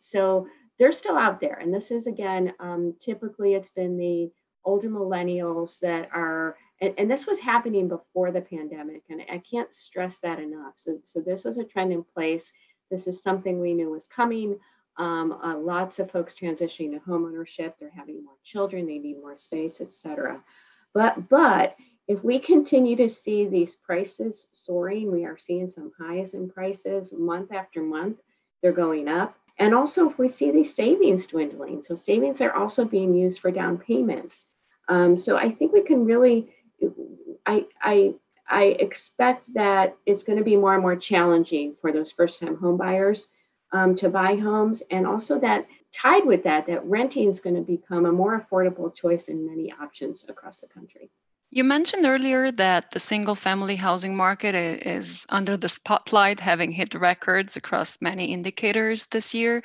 So 0.00 0.46
they're 0.78 0.92
still 0.92 1.16
out 1.16 1.40
there. 1.40 1.58
And 1.60 1.72
this 1.72 1.90
is 1.90 2.06
again, 2.06 2.52
um, 2.60 2.94
typically 3.00 3.54
it's 3.54 3.70
been 3.70 3.96
the 3.96 4.30
older 4.64 4.88
millennials 4.88 5.78
that 5.80 6.08
are 6.12 6.56
and, 6.80 6.92
and, 6.98 7.10
this 7.10 7.24
was 7.24 7.38
happening 7.38 7.88
before 7.88 8.32
the 8.32 8.40
pandemic 8.40 9.02
and 9.08 9.22
i 9.30 9.40
can't 9.48 9.72
stress 9.72 10.18
that 10.24 10.40
enough. 10.40 10.74
So, 10.76 10.98
so 11.04 11.20
this 11.20 11.44
was 11.44 11.56
a 11.56 11.64
trend 11.64 11.92
in 11.92 12.02
place. 12.02 12.50
This 12.90 13.06
is 13.06 13.22
something 13.22 13.60
we 13.60 13.74
knew 13.74 13.90
was 13.90 14.08
coming. 14.08 14.58
Um, 14.98 15.32
uh, 15.32 15.56
lots 15.56 16.00
of 16.00 16.10
folks 16.10 16.34
transitioning 16.34 16.92
to 16.92 16.98
home 16.98 17.24
ownership 17.26 17.76
they're 17.78 17.92
having 17.94 18.24
more 18.24 18.34
children. 18.44 18.86
They 18.86 18.98
need 18.98 19.20
more 19.20 19.36
space 19.36 19.80
etc 19.80 20.42
but 20.96 21.28
but 21.28 21.76
if 22.08 22.22
we 22.22 22.38
continue 22.38 22.96
to 22.96 23.08
see 23.08 23.46
these 23.46 23.76
prices 23.76 24.46
soaring 24.52 25.10
we 25.10 25.24
are 25.24 25.38
seeing 25.38 25.70
some 25.70 25.92
highs 25.98 26.34
in 26.34 26.48
prices 26.48 27.12
month 27.12 27.52
after 27.52 27.82
month 27.82 28.18
they're 28.62 28.72
going 28.72 29.08
up 29.08 29.36
and 29.58 29.74
also 29.74 30.08
if 30.10 30.18
we 30.18 30.28
see 30.28 30.50
these 30.50 30.74
savings 30.74 31.26
dwindling 31.26 31.82
so 31.82 31.96
savings 31.96 32.40
are 32.40 32.52
also 32.52 32.84
being 32.84 33.14
used 33.14 33.40
for 33.40 33.50
down 33.50 33.78
payments 33.78 34.46
um, 34.88 35.18
so 35.18 35.36
I 35.36 35.50
think 35.50 35.72
we 35.72 35.82
can 35.82 36.04
really, 36.04 36.50
I, 37.44 37.66
I, 37.80 38.14
I 38.48 38.64
expect 38.64 39.52
that 39.54 39.96
it's 40.06 40.22
going 40.22 40.38
to 40.38 40.44
be 40.44 40.56
more 40.56 40.74
and 40.74 40.82
more 40.82 40.96
challenging 40.96 41.74
for 41.80 41.92
those 41.92 42.12
first 42.12 42.40
time 42.40 42.56
home 42.56 42.76
buyers 42.76 43.28
um, 43.72 43.96
to 43.96 44.08
buy 44.08 44.36
homes. 44.36 44.82
And 44.90 45.06
also 45.06 45.40
that 45.40 45.66
tied 45.92 46.24
with 46.24 46.44
that, 46.44 46.66
that 46.66 46.84
renting 46.84 47.28
is 47.28 47.40
going 47.40 47.56
to 47.56 47.62
become 47.62 48.06
a 48.06 48.12
more 48.12 48.40
affordable 48.40 48.94
choice 48.94 49.24
in 49.24 49.46
many 49.46 49.72
options 49.72 50.24
across 50.28 50.58
the 50.58 50.68
country. 50.68 51.10
You 51.50 51.64
mentioned 51.64 52.06
earlier 52.06 52.50
that 52.52 52.90
the 52.90 53.00
single 53.00 53.34
family 53.34 53.76
housing 53.76 54.16
market 54.16 54.54
is 54.54 55.24
under 55.28 55.56
the 55.56 55.68
spotlight, 55.68 56.40
having 56.40 56.72
hit 56.72 56.94
records 56.94 57.56
across 57.56 58.00
many 58.00 58.32
indicators 58.32 59.06
this 59.06 59.32
year. 59.34 59.62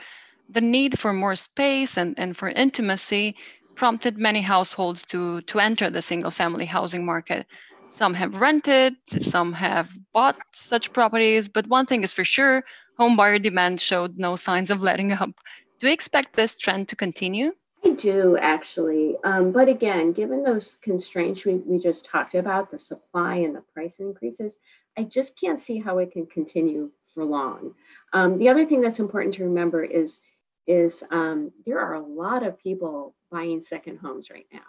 The 0.50 0.62
need 0.62 1.00
for 1.00 1.14
more 1.14 1.36
space 1.36 1.98
and, 1.98 2.18
and 2.18 2.36
for 2.38 2.50
intimacy 2.50 3.36
prompted 3.76 4.18
many 4.18 4.42
households 4.42 5.04
to, 5.08 5.42
to 5.42 5.60
enter 5.60 5.90
the 5.90 6.02
single 6.02 6.32
family 6.32 6.66
housing 6.66 7.06
market. 7.06 7.48
Some 7.90 8.14
have 8.14 8.40
rented, 8.42 8.96
some 9.22 9.54
have 9.54 9.92
bought 10.14 10.38
such 10.54 10.94
properties, 10.94 11.50
but 11.50 11.68
one 11.68 11.86
thing 11.86 12.04
is 12.04 12.14
for 12.14 12.24
sure 12.24 12.64
home 12.98 13.18
buyer 13.18 13.40
demand 13.40 13.82
showed 13.82 14.18
no 14.18 14.36
signs 14.36 14.72
of 14.72 14.82
letting 14.82 15.12
up. 15.12 15.32
Do 15.80 15.88
you 15.88 15.94
expect 15.94 16.36
this 16.36 16.58
trend 16.58 16.90
to 16.90 16.96
continue? 16.96 17.54
Do 17.96 18.38
actually. 18.38 19.16
Um, 19.24 19.52
but 19.52 19.68
again, 19.68 20.14
given 20.14 20.44
those 20.44 20.78
constraints 20.82 21.46
we, 21.46 21.56
we 21.56 21.80
just 21.80 22.06
talked 22.06 22.36
about, 22.36 22.72
the 22.72 22.80
supply 22.80 23.36
and 23.36 23.56
the 23.56 23.64
price 23.74 23.96
increases, 24.00 24.54
I 24.98 25.04
just 25.04 25.40
can't 25.40 25.62
see 25.62 25.80
how 25.80 26.00
it 26.00 26.12
can 26.12 26.26
continue 26.26 26.92
for 27.14 27.26
long. 27.26 27.74
Um, 28.14 28.38
the 28.38 28.50
other 28.50 28.66
thing 28.66 28.82
that's 28.82 29.00
important 29.00 29.36
to 29.36 29.44
remember 29.44 29.84
is 29.84 30.20
is 30.68 31.04
um, 31.12 31.52
there 31.66 31.80
are 31.80 31.96
a 31.96 32.06
lot 32.06 32.44
of 32.44 32.60
people 32.60 33.16
buying 33.32 33.62
second 33.62 33.98
homes 33.98 34.30
right 34.30 34.46
now 34.54 34.60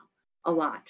a 0.45 0.51
lot. 0.51 0.83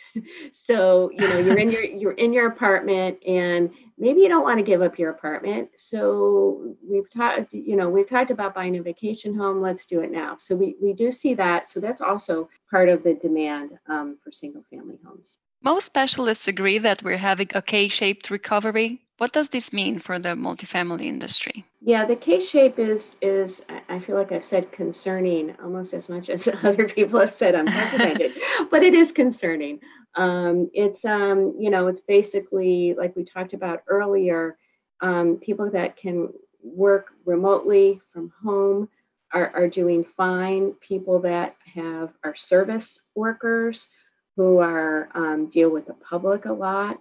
So 0.52 1.10
you 1.12 1.28
know 1.28 1.38
you're 1.38 1.58
in 1.58 1.70
your 1.70 1.84
you're 2.00 2.12
in 2.12 2.32
your 2.32 2.46
apartment 2.46 3.18
and 3.26 3.70
maybe 3.98 4.20
you 4.20 4.28
don't 4.28 4.42
want 4.42 4.58
to 4.58 4.64
give 4.64 4.82
up 4.82 4.98
your 4.98 5.10
apartment. 5.10 5.70
So 5.76 6.76
we've 6.86 7.10
talked 7.10 7.52
you 7.52 7.76
know 7.76 7.88
we've 7.88 8.08
talked 8.08 8.30
about 8.30 8.54
buying 8.54 8.76
a 8.76 8.82
vacation 8.82 9.34
home. 9.34 9.60
Let's 9.60 9.86
do 9.86 10.00
it 10.00 10.10
now. 10.10 10.36
So 10.38 10.54
we, 10.54 10.76
we 10.80 10.92
do 10.92 11.12
see 11.12 11.34
that. 11.34 11.70
So 11.70 11.80
that's 11.80 12.00
also 12.00 12.48
part 12.70 12.88
of 12.88 13.02
the 13.02 13.14
demand 13.14 13.78
um, 13.88 14.18
for 14.22 14.32
single 14.32 14.64
family 14.70 14.98
homes. 15.04 15.38
Most 15.62 15.86
specialists 15.86 16.48
agree 16.48 16.78
that 16.78 17.02
we're 17.02 17.16
having 17.16 17.48
a 17.54 17.62
K-shaped 17.62 18.30
recovery 18.30 19.00
what 19.22 19.30
does 19.30 19.50
this 19.50 19.72
mean 19.72 20.00
for 20.00 20.18
the 20.18 20.30
multifamily 20.30 21.04
industry? 21.04 21.64
Yeah, 21.80 22.04
the 22.04 22.16
K-shape 22.16 22.76
is 22.80 23.14
is 23.22 23.60
I 23.88 24.00
feel 24.00 24.16
like 24.16 24.32
I've 24.32 24.44
said 24.44 24.72
concerning 24.72 25.54
almost 25.62 25.94
as 25.94 26.08
much 26.08 26.28
as 26.28 26.48
other 26.64 26.88
people 26.88 27.20
have 27.20 27.32
said 27.32 27.54
unprecedented, 27.54 28.32
but 28.72 28.82
it 28.82 28.94
is 28.94 29.12
concerning. 29.12 29.78
Um, 30.16 30.68
it's 30.74 31.04
um, 31.04 31.54
you 31.56 31.70
know, 31.70 31.86
it's 31.86 32.00
basically 32.00 32.94
like 32.98 33.14
we 33.14 33.24
talked 33.24 33.52
about 33.52 33.84
earlier, 33.86 34.58
um, 35.02 35.36
people 35.36 35.70
that 35.70 35.96
can 35.96 36.30
work 36.60 37.12
remotely 37.24 38.00
from 38.12 38.32
home 38.44 38.88
are, 39.32 39.52
are 39.54 39.68
doing 39.68 40.04
fine. 40.16 40.72
People 40.80 41.20
that 41.20 41.54
have 41.76 42.10
are 42.24 42.34
service 42.34 42.98
workers 43.14 43.86
who 44.34 44.58
are 44.58 45.10
um, 45.14 45.48
deal 45.48 45.70
with 45.70 45.86
the 45.86 45.94
public 46.10 46.46
a 46.46 46.52
lot 46.52 46.98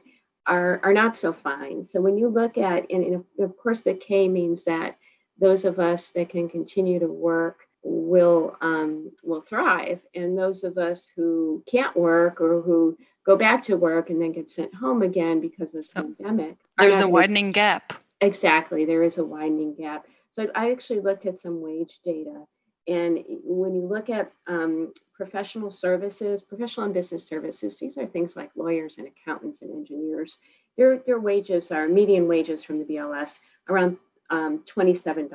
are, 0.48 0.80
are 0.84 0.94
not 0.94 1.16
so 1.16 1.34
fine. 1.34 1.88
So 1.88 2.02
when 2.02 2.18
you 2.18 2.28
look 2.28 2.58
at, 2.58 2.90
and, 2.92 3.04
and 3.04 3.24
of 3.40 3.58
course 3.58 3.82
the 3.82 3.94
K 3.94 4.28
means 4.28 4.64
that 4.66 4.98
those 5.40 5.66
of 5.66 5.80
us 5.80 6.12
that 6.12 6.30
can 6.30 6.50
continue 6.50 7.00
to 7.00 7.08
work 7.08 7.62
will 7.84 8.58
um, 8.62 9.12
will 9.24 9.42
thrive, 9.42 10.00
and 10.14 10.38
those 10.38 10.64
of 10.64 10.78
us 10.78 11.10
who 11.16 11.64
can't 11.70 11.96
work 11.96 12.40
or 12.40 12.62
who 12.62 12.98
go 13.26 13.36
back 13.36 13.64
to 13.66 13.76
work 13.76 14.10
and 14.10 14.22
then 14.22 14.32
get 14.32 14.52
sent 14.52 14.74
home 14.74 15.02
again 15.02 15.42
because 15.42 15.68
of 15.70 15.74
the 15.74 15.84
so 15.84 16.04
pandemic. 16.04 16.58
There's 16.78 16.98
a 16.98 17.08
widening 17.08 17.52
gap. 17.52 17.94
Exactly, 18.22 18.86
there 18.86 19.04
is 19.04 19.18
a 19.18 19.26
widening 19.26 19.76
gap. 19.76 20.06
So 20.34 20.48
I 20.56 20.72
actually 20.72 21.02
looked 21.02 21.26
at 21.26 21.42
some 21.42 21.60
wage 21.60 22.00
data, 22.04 22.46
and 22.88 23.20
when 23.44 23.74
you 23.74 23.88
look 23.88 24.10
at 24.10 24.32
um, 24.48 24.94
professional 25.22 25.70
services, 25.70 26.42
professional 26.42 26.86
and 26.86 26.96
business 26.96 27.28
services, 27.28 27.78
these 27.80 27.96
are 27.96 28.08
things 28.08 28.36
like 28.36 28.50
lawyers 28.56 28.96
and 28.98 29.08
accountants 29.08 29.62
and 29.62 29.70
engineers. 29.72 30.36
Their, 30.80 30.98
their 31.06 31.20
wages 31.20 31.70
are 31.70 31.88
median 31.88 32.28
wages 32.28 32.64
from 32.64 32.80
the 32.80 32.86
BLS 32.86 33.38
around 33.70 33.98
um, 34.32 34.64
$27 34.66 35.30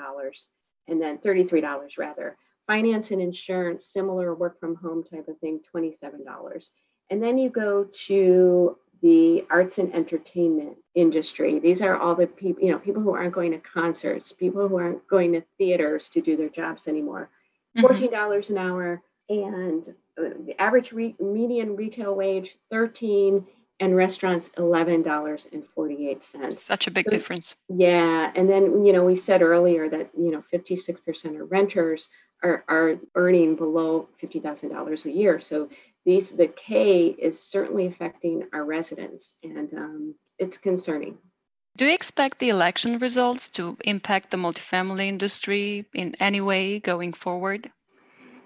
and 0.88 1.00
then 1.00 1.18
$33 1.18 1.98
rather. 1.98 2.36
Finance 2.66 3.12
and 3.12 3.22
insurance, 3.22 3.86
similar 3.86 4.34
work 4.34 4.58
from 4.58 4.74
home 4.74 5.04
type 5.04 5.28
of 5.28 5.38
thing, 5.38 5.60
$27. 5.72 5.94
And 7.10 7.22
then 7.22 7.38
you 7.38 7.48
go 7.48 7.86
to 8.08 8.76
the 9.02 9.44
arts 9.50 9.78
and 9.78 9.94
entertainment 9.94 10.78
industry. 10.96 11.60
These 11.60 11.80
are 11.80 11.96
all 11.96 12.16
the 12.16 12.26
people, 12.26 12.64
you 12.64 12.72
know, 12.72 12.80
people 12.80 13.02
who 13.02 13.14
aren't 13.14 13.34
going 13.34 13.52
to 13.52 13.58
concerts, 13.58 14.32
people 14.32 14.66
who 14.66 14.78
aren't 14.78 15.06
going 15.06 15.34
to 15.34 15.44
theaters 15.58 16.08
to 16.14 16.20
do 16.20 16.36
their 16.36 16.48
jobs 16.48 16.82
anymore. 16.88 17.30
$14 17.78 18.10
mm-hmm. 18.10 18.52
an 18.52 18.58
hour, 18.58 19.02
and 19.28 19.82
uh, 20.18 20.30
the 20.46 20.54
average 20.60 20.92
re- 20.92 21.16
median 21.20 21.76
retail 21.76 22.14
wage 22.14 22.56
13 22.70 23.46
and 23.78 23.94
restaurants 23.94 24.48
$11.48 24.56 26.54
such 26.54 26.86
a 26.86 26.90
big 26.90 27.04
so, 27.04 27.10
difference. 27.10 27.54
yeah 27.68 28.32
and 28.34 28.48
then 28.48 28.86
you 28.86 28.92
know 28.92 29.04
we 29.04 29.16
said 29.16 29.42
earlier 29.42 29.88
that 29.88 30.10
you 30.16 30.30
know 30.30 30.42
56% 30.52 31.40
of 31.40 31.50
renters 31.50 32.08
are, 32.42 32.64
are 32.68 32.96
earning 33.14 33.56
below 33.56 34.08
$50000 34.22 35.04
a 35.04 35.10
year. 35.10 35.40
So 35.40 35.68
these 36.04 36.30
the 36.30 36.48
k 36.48 37.06
is 37.18 37.42
certainly 37.42 37.86
affecting 37.86 38.44
our 38.52 38.64
residents 38.64 39.32
and 39.42 39.72
um, 39.74 40.14
it's 40.38 40.56
concerning. 40.56 41.18
Do 41.76 41.84
you 41.86 41.94
expect 41.94 42.38
the 42.38 42.48
election 42.48 42.98
results 42.98 43.48
to 43.48 43.76
impact 43.84 44.30
the 44.30 44.38
multifamily 44.38 45.06
industry 45.08 45.84
in 45.92 46.14
any 46.20 46.40
way 46.40 46.78
going 46.78 47.12
forward 47.12 47.70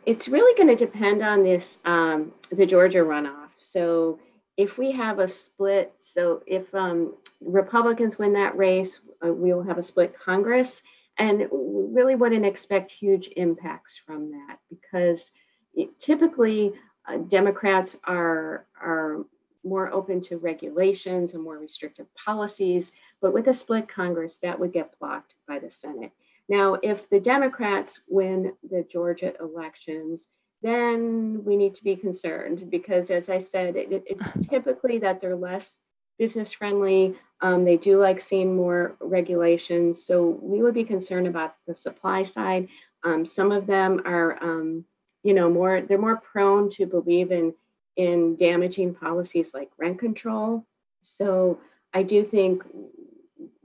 it's 0.06 0.28
really 0.28 0.56
going 0.56 0.76
to 0.76 0.84
depend 0.84 1.22
on 1.22 1.42
this 1.42 1.78
um, 1.84 2.32
the 2.50 2.66
Georgia 2.66 2.98
runoff. 2.98 3.48
So 3.60 4.18
if 4.56 4.78
we 4.78 4.92
have 4.92 5.18
a 5.18 5.28
split, 5.28 5.92
so 6.02 6.42
if 6.46 6.74
um, 6.74 7.14
Republicans 7.40 8.18
win 8.18 8.32
that 8.34 8.56
race, 8.56 9.00
uh, 9.24 9.32
we 9.32 9.52
will 9.52 9.62
have 9.62 9.78
a 9.78 9.82
split 9.82 10.14
Congress, 10.18 10.82
and 11.18 11.40
we 11.50 11.86
really 11.92 12.14
wouldn't 12.14 12.46
expect 12.46 12.90
huge 12.90 13.28
impacts 13.36 13.98
from 14.04 14.30
that 14.30 14.58
because 14.68 15.30
it, 15.74 15.88
typically 16.00 16.72
uh, 17.08 17.18
Democrats 17.18 17.96
are 18.04 18.66
are 18.80 19.24
more 19.62 19.92
open 19.92 20.22
to 20.22 20.38
regulations 20.38 21.34
and 21.34 21.42
more 21.42 21.58
restrictive 21.58 22.06
policies, 22.24 22.92
but 23.20 23.34
with 23.34 23.46
a 23.48 23.54
split 23.54 23.88
Congress, 23.88 24.38
that 24.42 24.58
would 24.58 24.72
get 24.72 24.98
blocked 24.98 25.34
by 25.46 25.58
the 25.58 25.70
Senate. 25.82 26.12
Now, 26.50 26.78
if 26.82 27.08
the 27.10 27.20
Democrats 27.20 28.00
win 28.08 28.54
the 28.68 28.84
Georgia 28.90 29.32
elections, 29.38 30.26
then 30.62 31.44
we 31.44 31.56
need 31.56 31.76
to 31.76 31.84
be 31.84 31.94
concerned 31.94 32.68
because, 32.68 33.08
as 33.08 33.28
I 33.28 33.46
said, 33.52 33.76
it, 33.76 34.02
it's 34.04 34.48
typically 34.50 34.98
that 34.98 35.20
they're 35.20 35.36
less 35.36 35.72
business 36.18 36.52
friendly. 36.52 37.14
Um, 37.40 37.64
they 37.64 37.76
do 37.76 38.00
like 38.00 38.20
seeing 38.20 38.56
more 38.56 38.96
regulations. 39.00 40.04
So 40.04 40.40
we 40.42 40.60
would 40.60 40.74
be 40.74 40.82
concerned 40.82 41.28
about 41.28 41.54
the 41.68 41.74
supply 41.76 42.24
side. 42.24 42.66
Um, 43.04 43.24
some 43.24 43.52
of 43.52 43.68
them 43.68 44.02
are, 44.04 44.42
um, 44.42 44.84
you 45.22 45.34
know, 45.34 45.48
more 45.48 45.82
they're 45.82 45.98
more 45.98 46.20
prone 46.32 46.68
to 46.70 46.84
believe 46.84 47.30
in 47.30 47.54
in 47.96 48.34
damaging 48.34 48.92
policies 48.92 49.50
like 49.54 49.70
rent 49.78 50.00
control. 50.00 50.66
So 51.04 51.60
I 51.94 52.02
do 52.02 52.24
think 52.24 52.64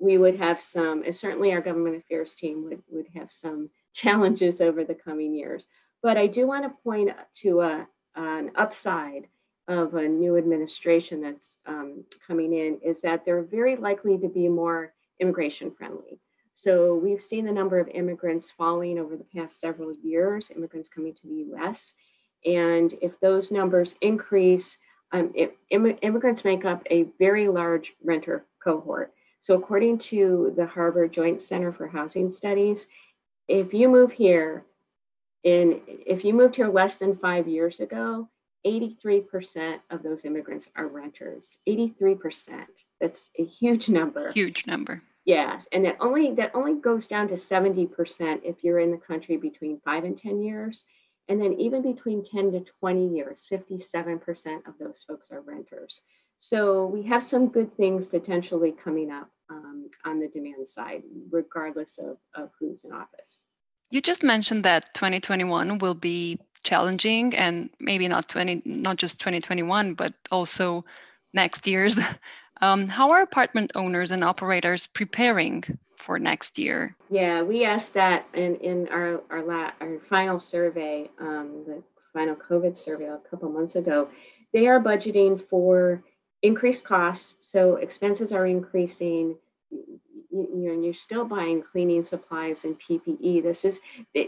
we 0.06 0.18
would 0.18 0.38
have 0.38 0.62
some, 0.62 1.04
and 1.04 1.16
certainly 1.16 1.52
our 1.52 1.62
government 1.62 1.98
affairs 1.98 2.36
team 2.36 2.64
would, 2.66 2.82
would 2.90 3.08
have 3.16 3.30
some 3.32 3.70
challenges 3.94 4.62
over 4.62 4.84
the 4.84 4.96
coming 4.96 5.34
years. 5.34 5.66
But 6.04 6.18
I 6.18 6.28
do 6.28 6.48
want 6.48 6.64
to 6.66 6.84
point 6.84 7.10
to 7.42 7.62
a, 7.62 7.88
an 8.16 8.52
upside 8.56 9.28
of 9.68 9.96
a 9.96 10.08
new 10.08 10.38
administration 10.38 11.22
that's 11.22 11.56
um, 11.66 12.04
coming 12.28 12.54
in 12.54 12.80
is 12.86 12.98
that 13.02 13.26
they're 13.26 13.42
very 13.42 13.76
likely 13.76 14.18
to 14.20 14.30
be 14.30 14.48
more 14.48 14.94
immigration 15.20 15.72
friendly. 15.72 16.20
So 16.54 16.96
we've 16.96 17.24
seen 17.24 17.46
the 17.46 17.52
number 17.52 17.80
of 17.80 17.90
immigrants 17.90 18.52
falling 18.52 19.00
over 19.00 19.18
the 19.18 19.26
past 19.36 19.60
several 19.60 19.94
years, 19.94 20.52
immigrants 20.56 20.88
coming 20.88 21.14
to 21.14 21.28
the 21.28 21.56
US. 21.56 21.82
And 22.46 22.94
if 23.02 23.20
those 23.20 23.52
numbers 23.52 23.96
increase, 24.02 24.78
um, 25.12 25.34
Im- 25.70 25.98
immigrants 26.02 26.44
make 26.44 26.64
up 26.64 26.84
a 26.90 27.08
very 27.20 27.48
large 27.48 27.94
renter 28.04 28.46
cohort. 28.64 29.14
So, 29.46 29.54
according 29.54 30.00
to 30.00 30.56
the 30.58 30.66
Harvard 30.66 31.14
Joint 31.14 31.40
Center 31.40 31.72
for 31.72 31.88
Housing 31.88 32.34
Studies, 32.34 32.88
if 33.48 33.76
you 33.76 33.88
move 33.88 34.12
here, 34.12 34.66
in 35.44 35.82
if 35.88 36.26
you 36.26 36.34
moved 36.34 36.56
here 36.56 36.68
less 36.68 36.96
than 36.96 37.16
five 37.16 37.48
years 37.48 37.80
ago, 37.80 38.28
83% 38.66 39.82
of 39.92 40.02
those 40.02 40.26
immigrants 40.26 40.68
are 40.76 40.88
renters. 40.88 41.58
83%. 41.70 42.66
That's 43.00 43.30
a 43.38 43.46
huge 43.46 43.88
number. 43.88 44.32
Huge 44.32 44.66
number. 44.66 45.04
Yes, 45.26 45.64
and 45.72 45.86
that 45.86 45.98
only 46.00 46.34
that 46.34 46.56
only 46.56 46.82
goes 46.82 47.06
down 47.06 47.28
to 47.28 47.36
70% 47.36 48.40
if 48.44 48.64
you're 48.64 48.80
in 48.80 48.90
the 48.90 48.98
country 48.98 49.38
between 49.38 49.80
5 49.86 50.06
and 50.06 50.18
10 50.18 50.42
years. 50.42 50.86
And 51.30 51.40
then 51.40 51.54
even 51.54 51.84
between 51.84 52.26
10 52.26 52.52
to 52.54 52.66
20 52.80 53.10
years, 53.16 53.46
57% 53.52 54.68
of 54.68 54.74
those 54.80 55.06
folks 55.08 55.30
are 55.30 55.42
renters. 55.42 56.02
So 56.40 56.88
we 56.88 57.04
have 57.04 57.24
some 57.24 57.50
good 57.50 57.78
things 57.78 58.08
potentially 58.08 58.72
coming 58.72 59.12
up 59.12 59.30
um, 59.50 59.90
on 60.04 60.20
the 60.20 60.28
demand 60.28 60.68
side, 60.68 61.04
regardless 61.32 61.98
of, 61.98 62.18
of 62.36 62.50
who's 62.60 62.84
in 62.84 62.92
office. 62.92 63.40
You 63.92 64.02
just 64.02 64.24
mentioned 64.24 64.64
that 64.66 64.94
2021 64.94 65.78
will 65.78 65.94
be 65.94 66.40
challenging 66.64 67.36
and 67.36 67.70
maybe 67.80 68.08
not 68.08 68.28
20 68.28 68.64
not 68.66 68.98
just 68.98 69.20
2021 69.20 69.94
but 69.94 70.14
also 70.32 70.86
next 71.34 71.68
year's. 71.68 71.98
Um, 72.62 72.88
how 72.88 73.12
are 73.12 73.22
apartment 73.22 73.74
owners 73.76 74.12
and 74.12 74.24
operators 74.24 74.88
preparing 74.88 75.66
for 75.98 76.18
next 76.18 76.58
year? 76.58 76.96
Yeah 77.10 77.42
we 77.42 77.66
asked 77.66 77.94
that 77.96 78.26
in, 78.34 78.56
in 78.56 78.88
our 78.88 79.22
our, 79.30 79.44
la- 79.44 79.74
our 79.82 80.00
final 80.10 80.40
survey 80.40 81.10
um, 81.20 81.66
the 81.68 81.84
final 82.14 82.34
covid 82.34 82.78
survey 82.78 83.08
a 83.08 83.20
couple 83.30 83.50
months 83.50 83.76
ago. 83.76 84.08
They 84.54 84.68
are 84.68 84.80
budgeting 84.80 85.46
for 85.50 86.02
increased 86.46 86.84
costs 86.84 87.36
so 87.42 87.76
expenses 87.76 88.32
are 88.32 88.46
increasing 88.46 89.36
you, 90.36 90.50
you 90.54 90.70
know, 90.70 90.82
you're 90.82 90.94
still 90.94 91.26
buying 91.26 91.64
cleaning 91.64 92.04
supplies 92.04 92.66
and 92.66 92.78
PPE. 92.80 93.42
This 93.42 93.64
is, 93.64 93.80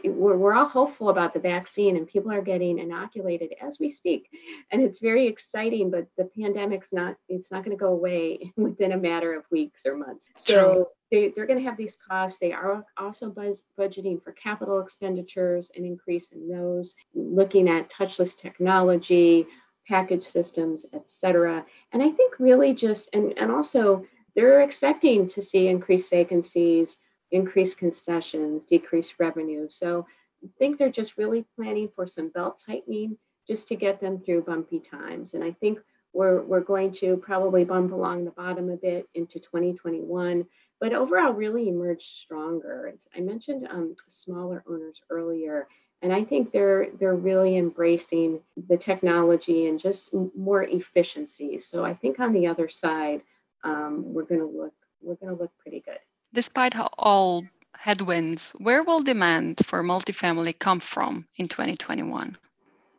we're, 0.06 0.38
we're 0.38 0.54
all 0.54 0.70
hopeful 0.70 1.10
about 1.10 1.34
the 1.34 1.40
vaccine 1.40 1.98
and 1.98 2.08
people 2.08 2.32
are 2.32 2.42
getting 2.42 2.80
inoculated 2.80 3.54
as 3.62 3.78
we 3.80 3.92
speak. 3.92 4.30
And 4.72 4.82
it's 4.82 5.00
very 5.00 5.28
exciting, 5.28 5.92
but 5.92 6.08
the 6.18 6.30
pandemic's 6.40 6.88
not, 6.92 7.18
it's 7.28 7.52
not 7.52 7.66
going 7.66 7.78
to 7.78 7.82
go 7.82 7.92
away 7.92 8.54
within 8.58 8.94
a 8.94 8.98
matter 8.98 9.34
of 9.34 9.44
weeks 9.52 9.82
or 9.86 9.98
months. 9.98 10.28
So 10.38 10.92
they, 11.12 11.34
they're 11.36 11.48
going 11.48 11.60
to 11.60 11.66
have 11.66 11.78
these 11.78 11.98
costs. 12.10 12.40
They 12.40 12.54
are 12.54 12.86
also 12.98 13.30
buzz, 13.30 13.58
budgeting 13.78 14.24
for 14.24 14.32
capital 14.32 14.80
expenditures, 14.80 15.70
and 15.76 15.86
increase 15.86 16.28
in 16.32 16.50
those, 16.50 16.96
looking 17.14 17.68
at 17.68 17.92
touchless 17.92 18.38
technology, 18.38 19.48
package 19.88 20.24
systems, 20.24 20.86
et 20.94 21.06
cetera. 21.08 21.65
And 21.94 22.03
I 22.03 22.10
think 22.12 22.39
really 22.39 22.74
just, 22.74 23.10
and, 23.13 23.34
and 23.38 23.51
also, 23.51 24.05
they're 24.35 24.62
expecting 24.62 25.27
to 25.29 25.42
see 25.42 25.68
increased 25.68 26.12
vacancies, 26.12 26.98
increased 27.31 27.77
concessions, 27.77 28.62
decreased 28.70 29.16
revenue. 29.18 29.68
So 29.70 30.05
I 30.44 30.48
think 30.59 30.77
they're 30.77 30.92
just 30.92 31.18
really 31.18 31.46
planning 31.55 31.90
for 31.96 32.07
some 32.07 32.29
belt 32.29 32.62
tightening 32.66 33.18
just 33.48 33.68
to 33.70 33.75
get 33.75 34.00
them 34.00 34.20
through 34.20 34.44
bumpy 34.44 34.79
times. 34.79 35.33
And 35.33 35.44
I 35.44 35.53
think 35.53 35.79
we're, 36.14 36.42
we're 36.44 36.62
going 36.62 36.92
to 36.94 37.18
probably 37.18 37.64
bump 37.64 37.92
along 37.92 38.25
the 38.25 38.31
bottom 38.31 38.70
a 38.70 38.77
bit 38.77 39.07
into 39.16 39.40
2021, 39.40 40.46
but 40.79 40.94
overall 40.94 41.33
really 41.33 41.70
emerge 41.70 42.03
stronger. 42.24 42.94
I 43.16 43.20
mentioned 43.20 43.68
um, 43.70 43.96
smaller 44.09 44.64
owners 44.70 45.01
earlier, 45.09 45.68
and 46.01 46.14
I 46.14 46.24
think 46.24 46.51
they're 46.51 46.88
they're 47.00 47.16
really 47.16 47.57
embracing 47.57 48.42
the 48.70 48.77
technology 48.77 49.68
and 49.68 49.79
just 49.79 50.14
more 50.36 50.64
efficiency. 50.64 51.60
So 51.60 51.83
I 51.83 51.94
think 51.94 52.20
on 52.20 52.33
the 52.33 52.48
other 52.48 52.70
side, 52.70 53.22
um, 53.64 54.14
we're 54.14 54.24
going 54.24 54.42
to 54.42 54.48
look 54.48 54.74
we're 55.01 55.16
going 55.16 55.36
to 55.36 55.42
look 55.42 55.51
pretty 55.57 55.81
good. 55.81 56.00
Despite 56.33 56.75
all 56.98 57.46
headwinds, 57.75 58.53
where 58.57 58.83
will 58.83 59.01
demand 59.01 59.66
for 59.66 59.83
multifamily 59.83 60.57
come 60.60 60.79
from 60.79 61.25
in 61.38 61.48
2021? 61.48 62.38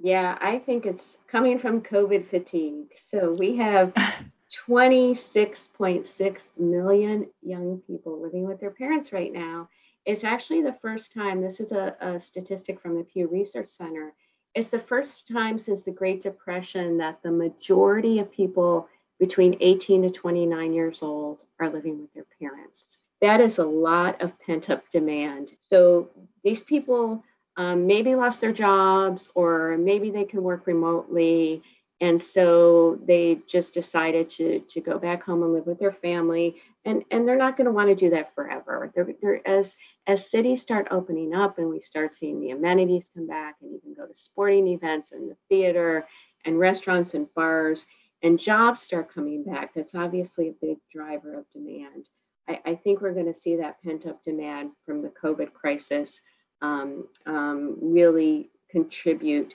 Yeah, 0.01 0.39
I 0.41 0.59
think 0.59 0.87
it's 0.87 1.17
coming 1.31 1.59
from 1.59 1.83
COVID 1.83 2.31
fatigue. 2.31 2.93
So 3.11 3.35
we 3.39 3.57
have 3.57 3.93
26.6 4.69 6.41
million 6.57 7.27
young 7.43 7.83
people 7.87 8.23
living 8.23 8.45
with 8.47 8.61
their 8.61 8.71
parents 8.71 9.13
right 9.13 9.33
now. 9.33 9.69
It's 10.09 10.25
actually 10.25 10.63
the 10.63 10.79
first 10.81 11.13
time, 11.13 11.43
this 11.43 11.61
is 11.61 11.71
a, 11.71 11.95
a 12.01 12.19
statistic 12.19 12.81
from 12.81 12.97
the 12.97 13.05
Pew 13.05 13.29
Research 13.29 13.69
Center. 13.69 14.15
It's 14.55 14.71
the 14.71 14.79
first 14.79 15.29
time 15.29 15.59
since 15.59 15.85
the 15.85 15.91
Great 15.91 16.23
Depression 16.23 16.97
that 16.97 17.23
the 17.23 17.31
majority 17.31 18.19
of 18.19 18.33
people 18.33 18.89
between 19.21 19.59
18 19.61 20.05
to 20.05 20.11
29 20.11 20.73
years 20.73 21.03
old 21.03 21.41
are 21.61 21.69
living 21.69 22.01
with 22.01 22.11
their 22.15 22.25
parents. 22.41 22.97
That 23.21 23.43
is 23.43 23.59
a 23.59 23.67
lot 23.67 24.23
of 24.23 24.33
pent 24.41 24.71
up 24.71 24.83
demand. 24.91 25.51
So 25.69 26.09
these 26.43 26.63
people 26.63 27.23
um, 27.59 27.87
maybe 27.87 28.15
lost 28.15 28.41
their 28.41 28.55
jobs 28.55 29.29
or 29.35 29.77
maybe 29.77 30.09
they 30.09 30.25
can 30.25 30.43
work 30.43 30.67
remotely. 30.67 31.63
And 32.01 32.23
so 32.23 33.01
they 33.07 33.41
just 33.51 33.75
decided 33.75 34.31
to, 34.31 34.61
to 34.61 34.81
go 34.81 34.99
back 34.99 35.25
home 35.25 35.43
and 35.43 35.53
live 35.53 35.67
with 35.67 35.81
their 35.81 35.93
family. 35.93 36.57
And, 36.85 37.05
and 37.11 37.27
they're 37.27 37.37
not 37.37 37.57
going 37.57 37.65
to 37.65 37.73
want 37.73 37.89
to 37.89 37.97
do 37.97 38.11
that 38.11 38.35
forever. 38.35 38.93
They're, 38.95 39.09
they're, 39.21 39.47
as, 39.49 39.75
as 40.07 40.31
cities 40.31 40.63
start 40.63 40.89
opening 40.93 41.35
up 41.35 41.59
and 41.59 41.69
we 41.69 41.81
start 41.81 42.15
seeing 42.15 42.41
the 42.41 42.51
amenities 42.51 43.11
come 43.13 43.27
back 43.27 43.57
and 43.61 43.73
you 43.73 43.81
can 43.81 43.95
go 43.95 44.07
to 44.07 44.17
sporting 44.17 44.69
events 44.69 45.11
and 45.11 45.29
the 45.29 45.37
theater 45.49 46.07
and 46.45 46.59
restaurants 46.59 47.15
and 47.15 47.27
bars, 47.35 47.85
and 48.23 48.39
jobs 48.39 48.83
start 48.83 49.13
coming 49.13 49.45
back, 49.45 49.75
that's 49.75 49.95
obviously 49.95 50.49
a 50.49 50.67
big 50.67 50.79
driver 50.93 51.39
of 51.39 51.45
demand. 51.53 52.09
I, 52.49 52.61
I 52.65 52.75
think 52.77 53.01
we're 53.01 53.13
going 53.15 53.33
to 53.33 53.41
see 53.41 53.57
that 53.57 53.83
pent 53.83 54.07
up 54.07 54.23
demand 54.25 54.71
from 54.87 55.03
the 55.03 55.13
COVID 55.23 55.53
crisis 55.53 56.21
um, 56.63 57.07
um, 57.27 57.77
really 57.81 58.51
contribute 58.71 59.55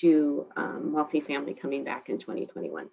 to 0.00 0.46
um, 0.56 0.92
multifamily 0.94 1.60
coming 1.60 1.84
back 1.84 2.08
in 2.08 2.18
2021. 2.18 2.88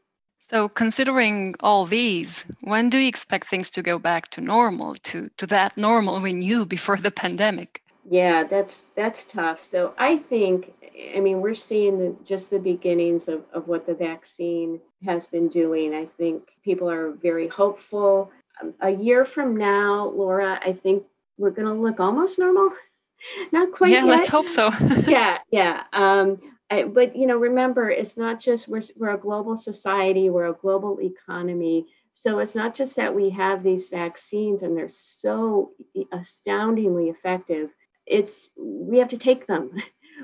So, 0.49 0.69
considering 0.69 1.55
all 1.59 1.85
these, 1.85 2.45
when 2.61 2.89
do 2.89 2.97
you 2.97 3.09
expect 3.09 3.47
things 3.47 3.69
to 3.71 3.81
go 3.81 3.99
back 3.99 4.29
to 4.29 4.41
normal, 4.41 4.95
to, 4.95 5.29
to 5.37 5.47
that 5.47 5.77
normal 5.77 6.21
we 6.21 6.33
knew 6.33 6.65
before 6.65 6.97
the 6.97 7.11
pandemic? 7.11 7.81
Yeah, 8.09 8.45
that's 8.45 8.75
that's 8.95 9.25
tough. 9.25 9.59
So 9.69 9.93
I 9.97 10.17
think, 10.17 10.71
I 11.13 11.19
mean, 11.19 11.41
we're 11.41 11.55
seeing 11.55 11.99
the, 11.99 12.15
just 12.25 12.49
the 12.49 12.59
beginnings 12.59 13.27
of, 13.27 13.43
of 13.51 13.67
what 13.67 13.85
the 13.85 13.93
vaccine 13.93 14.79
has 15.05 15.27
been 15.27 15.49
doing. 15.49 15.93
I 15.93 16.05
think 16.17 16.43
people 16.63 16.89
are 16.89 17.11
very 17.11 17.49
hopeful. 17.49 18.31
Um, 18.61 18.73
a 18.79 18.91
year 18.91 19.25
from 19.25 19.57
now, 19.57 20.07
Laura, 20.15 20.57
I 20.65 20.71
think 20.71 21.03
we're 21.37 21.51
going 21.51 21.67
to 21.67 21.73
look 21.73 21.99
almost 21.99 22.39
normal. 22.39 22.69
Not 23.51 23.73
quite. 23.73 23.91
Yeah, 23.91 24.05
yet. 24.05 24.07
let's 24.07 24.29
hope 24.29 24.47
so. 24.47 24.71
yeah, 25.07 25.39
yeah. 25.51 25.83
Um, 25.91 26.39
I, 26.69 26.83
but 26.83 27.15
you 27.15 27.27
know, 27.27 27.37
remember, 27.37 27.89
it's 27.89 28.17
not 28.17 28.39
just 28.39 28.67
we're 28.67 28.83
we're 28.95 29.15
a 29.15 29.17
global 29.17 29.57
society. 29.57 30.29
We're 30.29 30.49
a 30.49 30.53
global 30.53 30.99
economy. 31.01 31.87
So 32.13 32.39
it's 32.39 32.55
not 32.55 32.75
just 32.75 32.95
that 32.95 33.13
we 33.13 33.29
have 33.29 33.63
these 33.63 33.89
vaccines 33.89 34.63
and 34.63 34.75
they're 34.75 34.91
so 34.91 35.73
astoundingly 36.11 37.09
effective. 37.09 37.69
It's 38.05 38.49
we 38.57 38.97
have 38.97 39.09
to 39.09 39.17
take 39.17 39.47
them. 39.47 39.71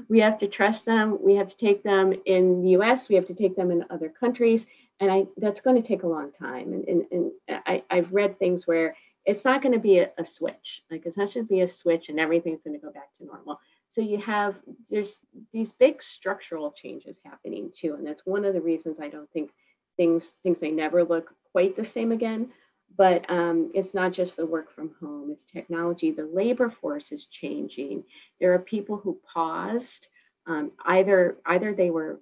We 0.10 0.21
have 0.21 0.39
to 0.39 0.47
trust 0.47 0.86
them. 0.86 1.19
We 1.21 1.36
have 1.36 1.49
to 1.49 1.56
take 1.56 1.84
them 1.84 2.15
in 2.25 2.63
the 2.63 2.71
us 2.77 3.10
we 3.10 3.13
have 3.13 3.27
to 3.27 3.36
take 3.36 3.56
them 3.56 3.69
in 3.69 3.86
other 3.91 4.10
countries 4.10 4.65
and 4.99 5.12
i 5.12 5.27
that's 5.38 5.62
going 5.62 5.79
to 5.79 5.88
take 5.88 6.01
a 6.01 6.08
long 6.08 6.32
time. 6.32 6.73
And, 6.73 6.84
and, 6.88 7.03
and 7.12 7.32
I, 7.67 7.84
i've 7.91 8.12
read 8.12 8.39
things 8.39 8.65
where 8.65 8.95
it's 9.23 9.45
not 9.45 9.62
going 9.62 9.73
to 9.73 9.79
be 9.79 9.99
a, 9.99 10.10
a 10.17 10.25
switch. 10.25 10.82
Like 10.89 11.06
it's 11.06 11.15
not 11.15 11.32
going 11.32 11.45
to 11.45 11.53
be 11.53 11.62
a 11.62 11.67
switch 11.67 12.10
and 12.10 12.19
everything's 12.19 12.63
going 12.63 12.75
to 12.75 12.84
go 12.84 12.91
back 12.91 13.15
to 13.17 13.25
normal 13.25 13.60
so 13.93 14.01
you 14.01 14.17
have 14.19 14.56
there's 14.89 15.15
these 15.53 15.71
big 15.71 16.03
structural 16.03 16.71
changes 16.71 17.15
happening 17.23 17.71
too 17.79 17.93
and 17.95 18.06
that's 18.06 18.25
one 18.25 18.43
of 18.43 18.53
the 18.53 18.62
reasons 18.62 18.97
i 19.01 19.08
don't 19.08 19.32
think 19.32 19.49
things 19.97 20.34
things 20.43 20.58
may 20.62 20.71
never 20.71 21.03
look 21.03 21.34
quite 21.53 21.75
the 21.75 21.86
same 21.86 22.12
again. 22.12 22.49
But 22.95 23.27
um, 23.29 23.71
it's 23.73 23.93
not 23.93 24.12
just 24.12 24.36
the 24.36 24.45
work 24.45 24.73
from 24.73 24.91
home 24.99 25.32
it's 25.32 25.51
technology. 25.51 26.12
The 26.12 26.29
labor 26.32 26.69
force 26.69 27.12
is 27.12 27.25
changing. 27.25 28.03
There 28.39 28.53
are 28.53 28.60
people 28.60 28.97
who 28.97 29.19
paused 29.34 30.08
um, 30.45 30.71
either 30.86 31.38
either 31.45 31.73
they 31.73 31.89
were 31.89 32.19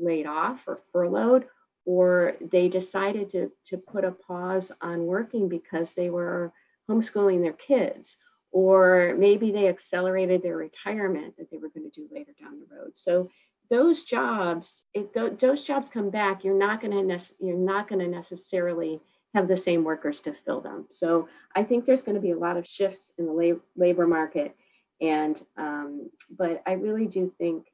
laid 0.00 0.26
off 0.26 0.60
or 0.66 0.80
furloughed 0.92 1.46
or 1.84 2.34
they 2.40 2.68
decided 2.68 3.30
to, 3.32 3.50
to 3.66 3.76
put 3.76 4.04
a 4.04 4.12
pause 4.12 4.72
on 4.80 5.06
working 5.06 5.48
because 5.48 5.92
they 5.92 6.10
were 6.10 6.52
homeschooling 6.88 7.42
their 7.42 7.52
kids, 7.52 8.16
or 8.56 9.14
maybe 9.18 9.52
they 9.52 9.68
accelerated 9.68 10.42
their 10.42 10.56
retirement 10.56 11.36
that 11.36 11.50
they 11.50 11.58
were 11.58 11.68
going 11.68 11.90
to 11.90 11.94
do 11.94 12.08
later 12.10 12.32
down 12.40 12.58
the 12.58 12.74
road. 12.74 12.90
So 12.94 13.28
those 13.68 14.04
jobs, 14.04 14.80
if 14.94 15.12
those 15.12 15.62
jobs 15.62 15.90
come 15.90 16.08
back, 16.08 16.42
you're 16.42 16.56
not 16.56 16.80
going 16.80 17.06
to 17.06 17.20
you're 17.38 17.54
not 17.54 17.86
going 17.86 17.98
to 17.98 18.08
necessarily 18.08 18.98
have 19.34 19.46
the 19.46 19.58
same 19.58 19.84
workers 19.84 20.20
to 20.20 20.34
fill 20.46 20.62
them. 20.62 20.86
So 20.90 21.28
I 21.54 21.64
think 21.64 21.84
there's 21.84 22.00
going 22.00 22.14
to 22.14 22.20
be 22.22 22.30
a 22.30 22.38
lot 22.38 22.56
of 22.56 22.66
shifts 22.66 23.04
in 23.18 23.26
the 23.26 23.32
lab- 23.32 23.60
labor 23.76 24.06
market, 24.06 24.56
and 25.02 25.38
um, 25.58 26.08
but 26.30 26.62
I 26.66 26.72
really 26.72 27.08
do 27.08 27.30
think, 27.36 27.66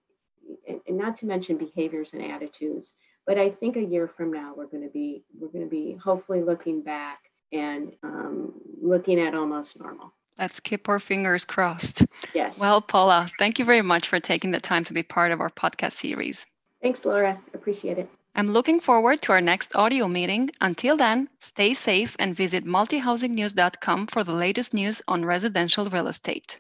and 0.67 0.99
not 0.99 1.17
to 1.19 1.27
mention 1.27 1.59
behaviors 1.59 2.11
and 2.13 2.25
attitudes, 2.25 2.93
but 3.25 3.39
I 3.39 3.51
think 3.51 3.77
a 3.77 3.85
year 3.85 4.11
from 4.17 4.33
now 4.33 4.53
we're 4.57 4.67
going 4.67 4.83
to 4.83 4.93
be 4.93 5.23
we're 5.39 5.53
going 5.53 5.65
to 5.65 5.71
be 5.71 5.97
hopefully 6.03 6.43
looking 6.43 6.83
back 6.83 7.21
and 7.53 7.93
um, 8.03 8.55
looking 8.83 9.21
at 9.21 9.37
almost 9.37 9.79
normal. 9.79 10.13
Let's 10.39 10.61
keep 10.61 10.89
our 10.89 10.99
fingers 10.99 11.45
crossed. 11.45 12.05
Yes. 12.35 12.57
Well, 12.59 12.81
Paula, 12.81 13.29
thank 13.39 13.59
you 13.59 13.65
very 13.65 13.83
much 13.83 14.09
for 14.09 14.19
taking 14.21 14.51
the 14.51 14.61
time 14.61 14.85
to 14.87 14.93
be 14.93 15.03
part 15.03 15.33
of 15.33 15.41
our 15.41 15.51
podcast 15.51 15.93
series. 15.93 16.47
Thanks, 16.81 17.05
Laura. 17.05 17.41
Appreciate 17.55 17.99
it. 17.99 18.09
I'm 18.35 18.49
looking 18.49 18.81
forward 18.81 19.21
to 19.23 19.33
our 19.33 19.43
next 19.43 19.77
audio 19.77 20.09
meeting. 20.09 20.51
Until 20.61 20.97
then, 20.97 21.29
stay 21.39 21.75
safe 21.75 22.17
and 22.19 22.35
visit 22.35 22.65
multihousingnews.com 22.65 24.07
for 24.07 24.25
the 24.25 24.33
latest 24.33 24.73
news 24.73 25.03
on 25.07 25.25
residential 25.25 25.85
real 25.87 26.09
estate. 26.09 26.59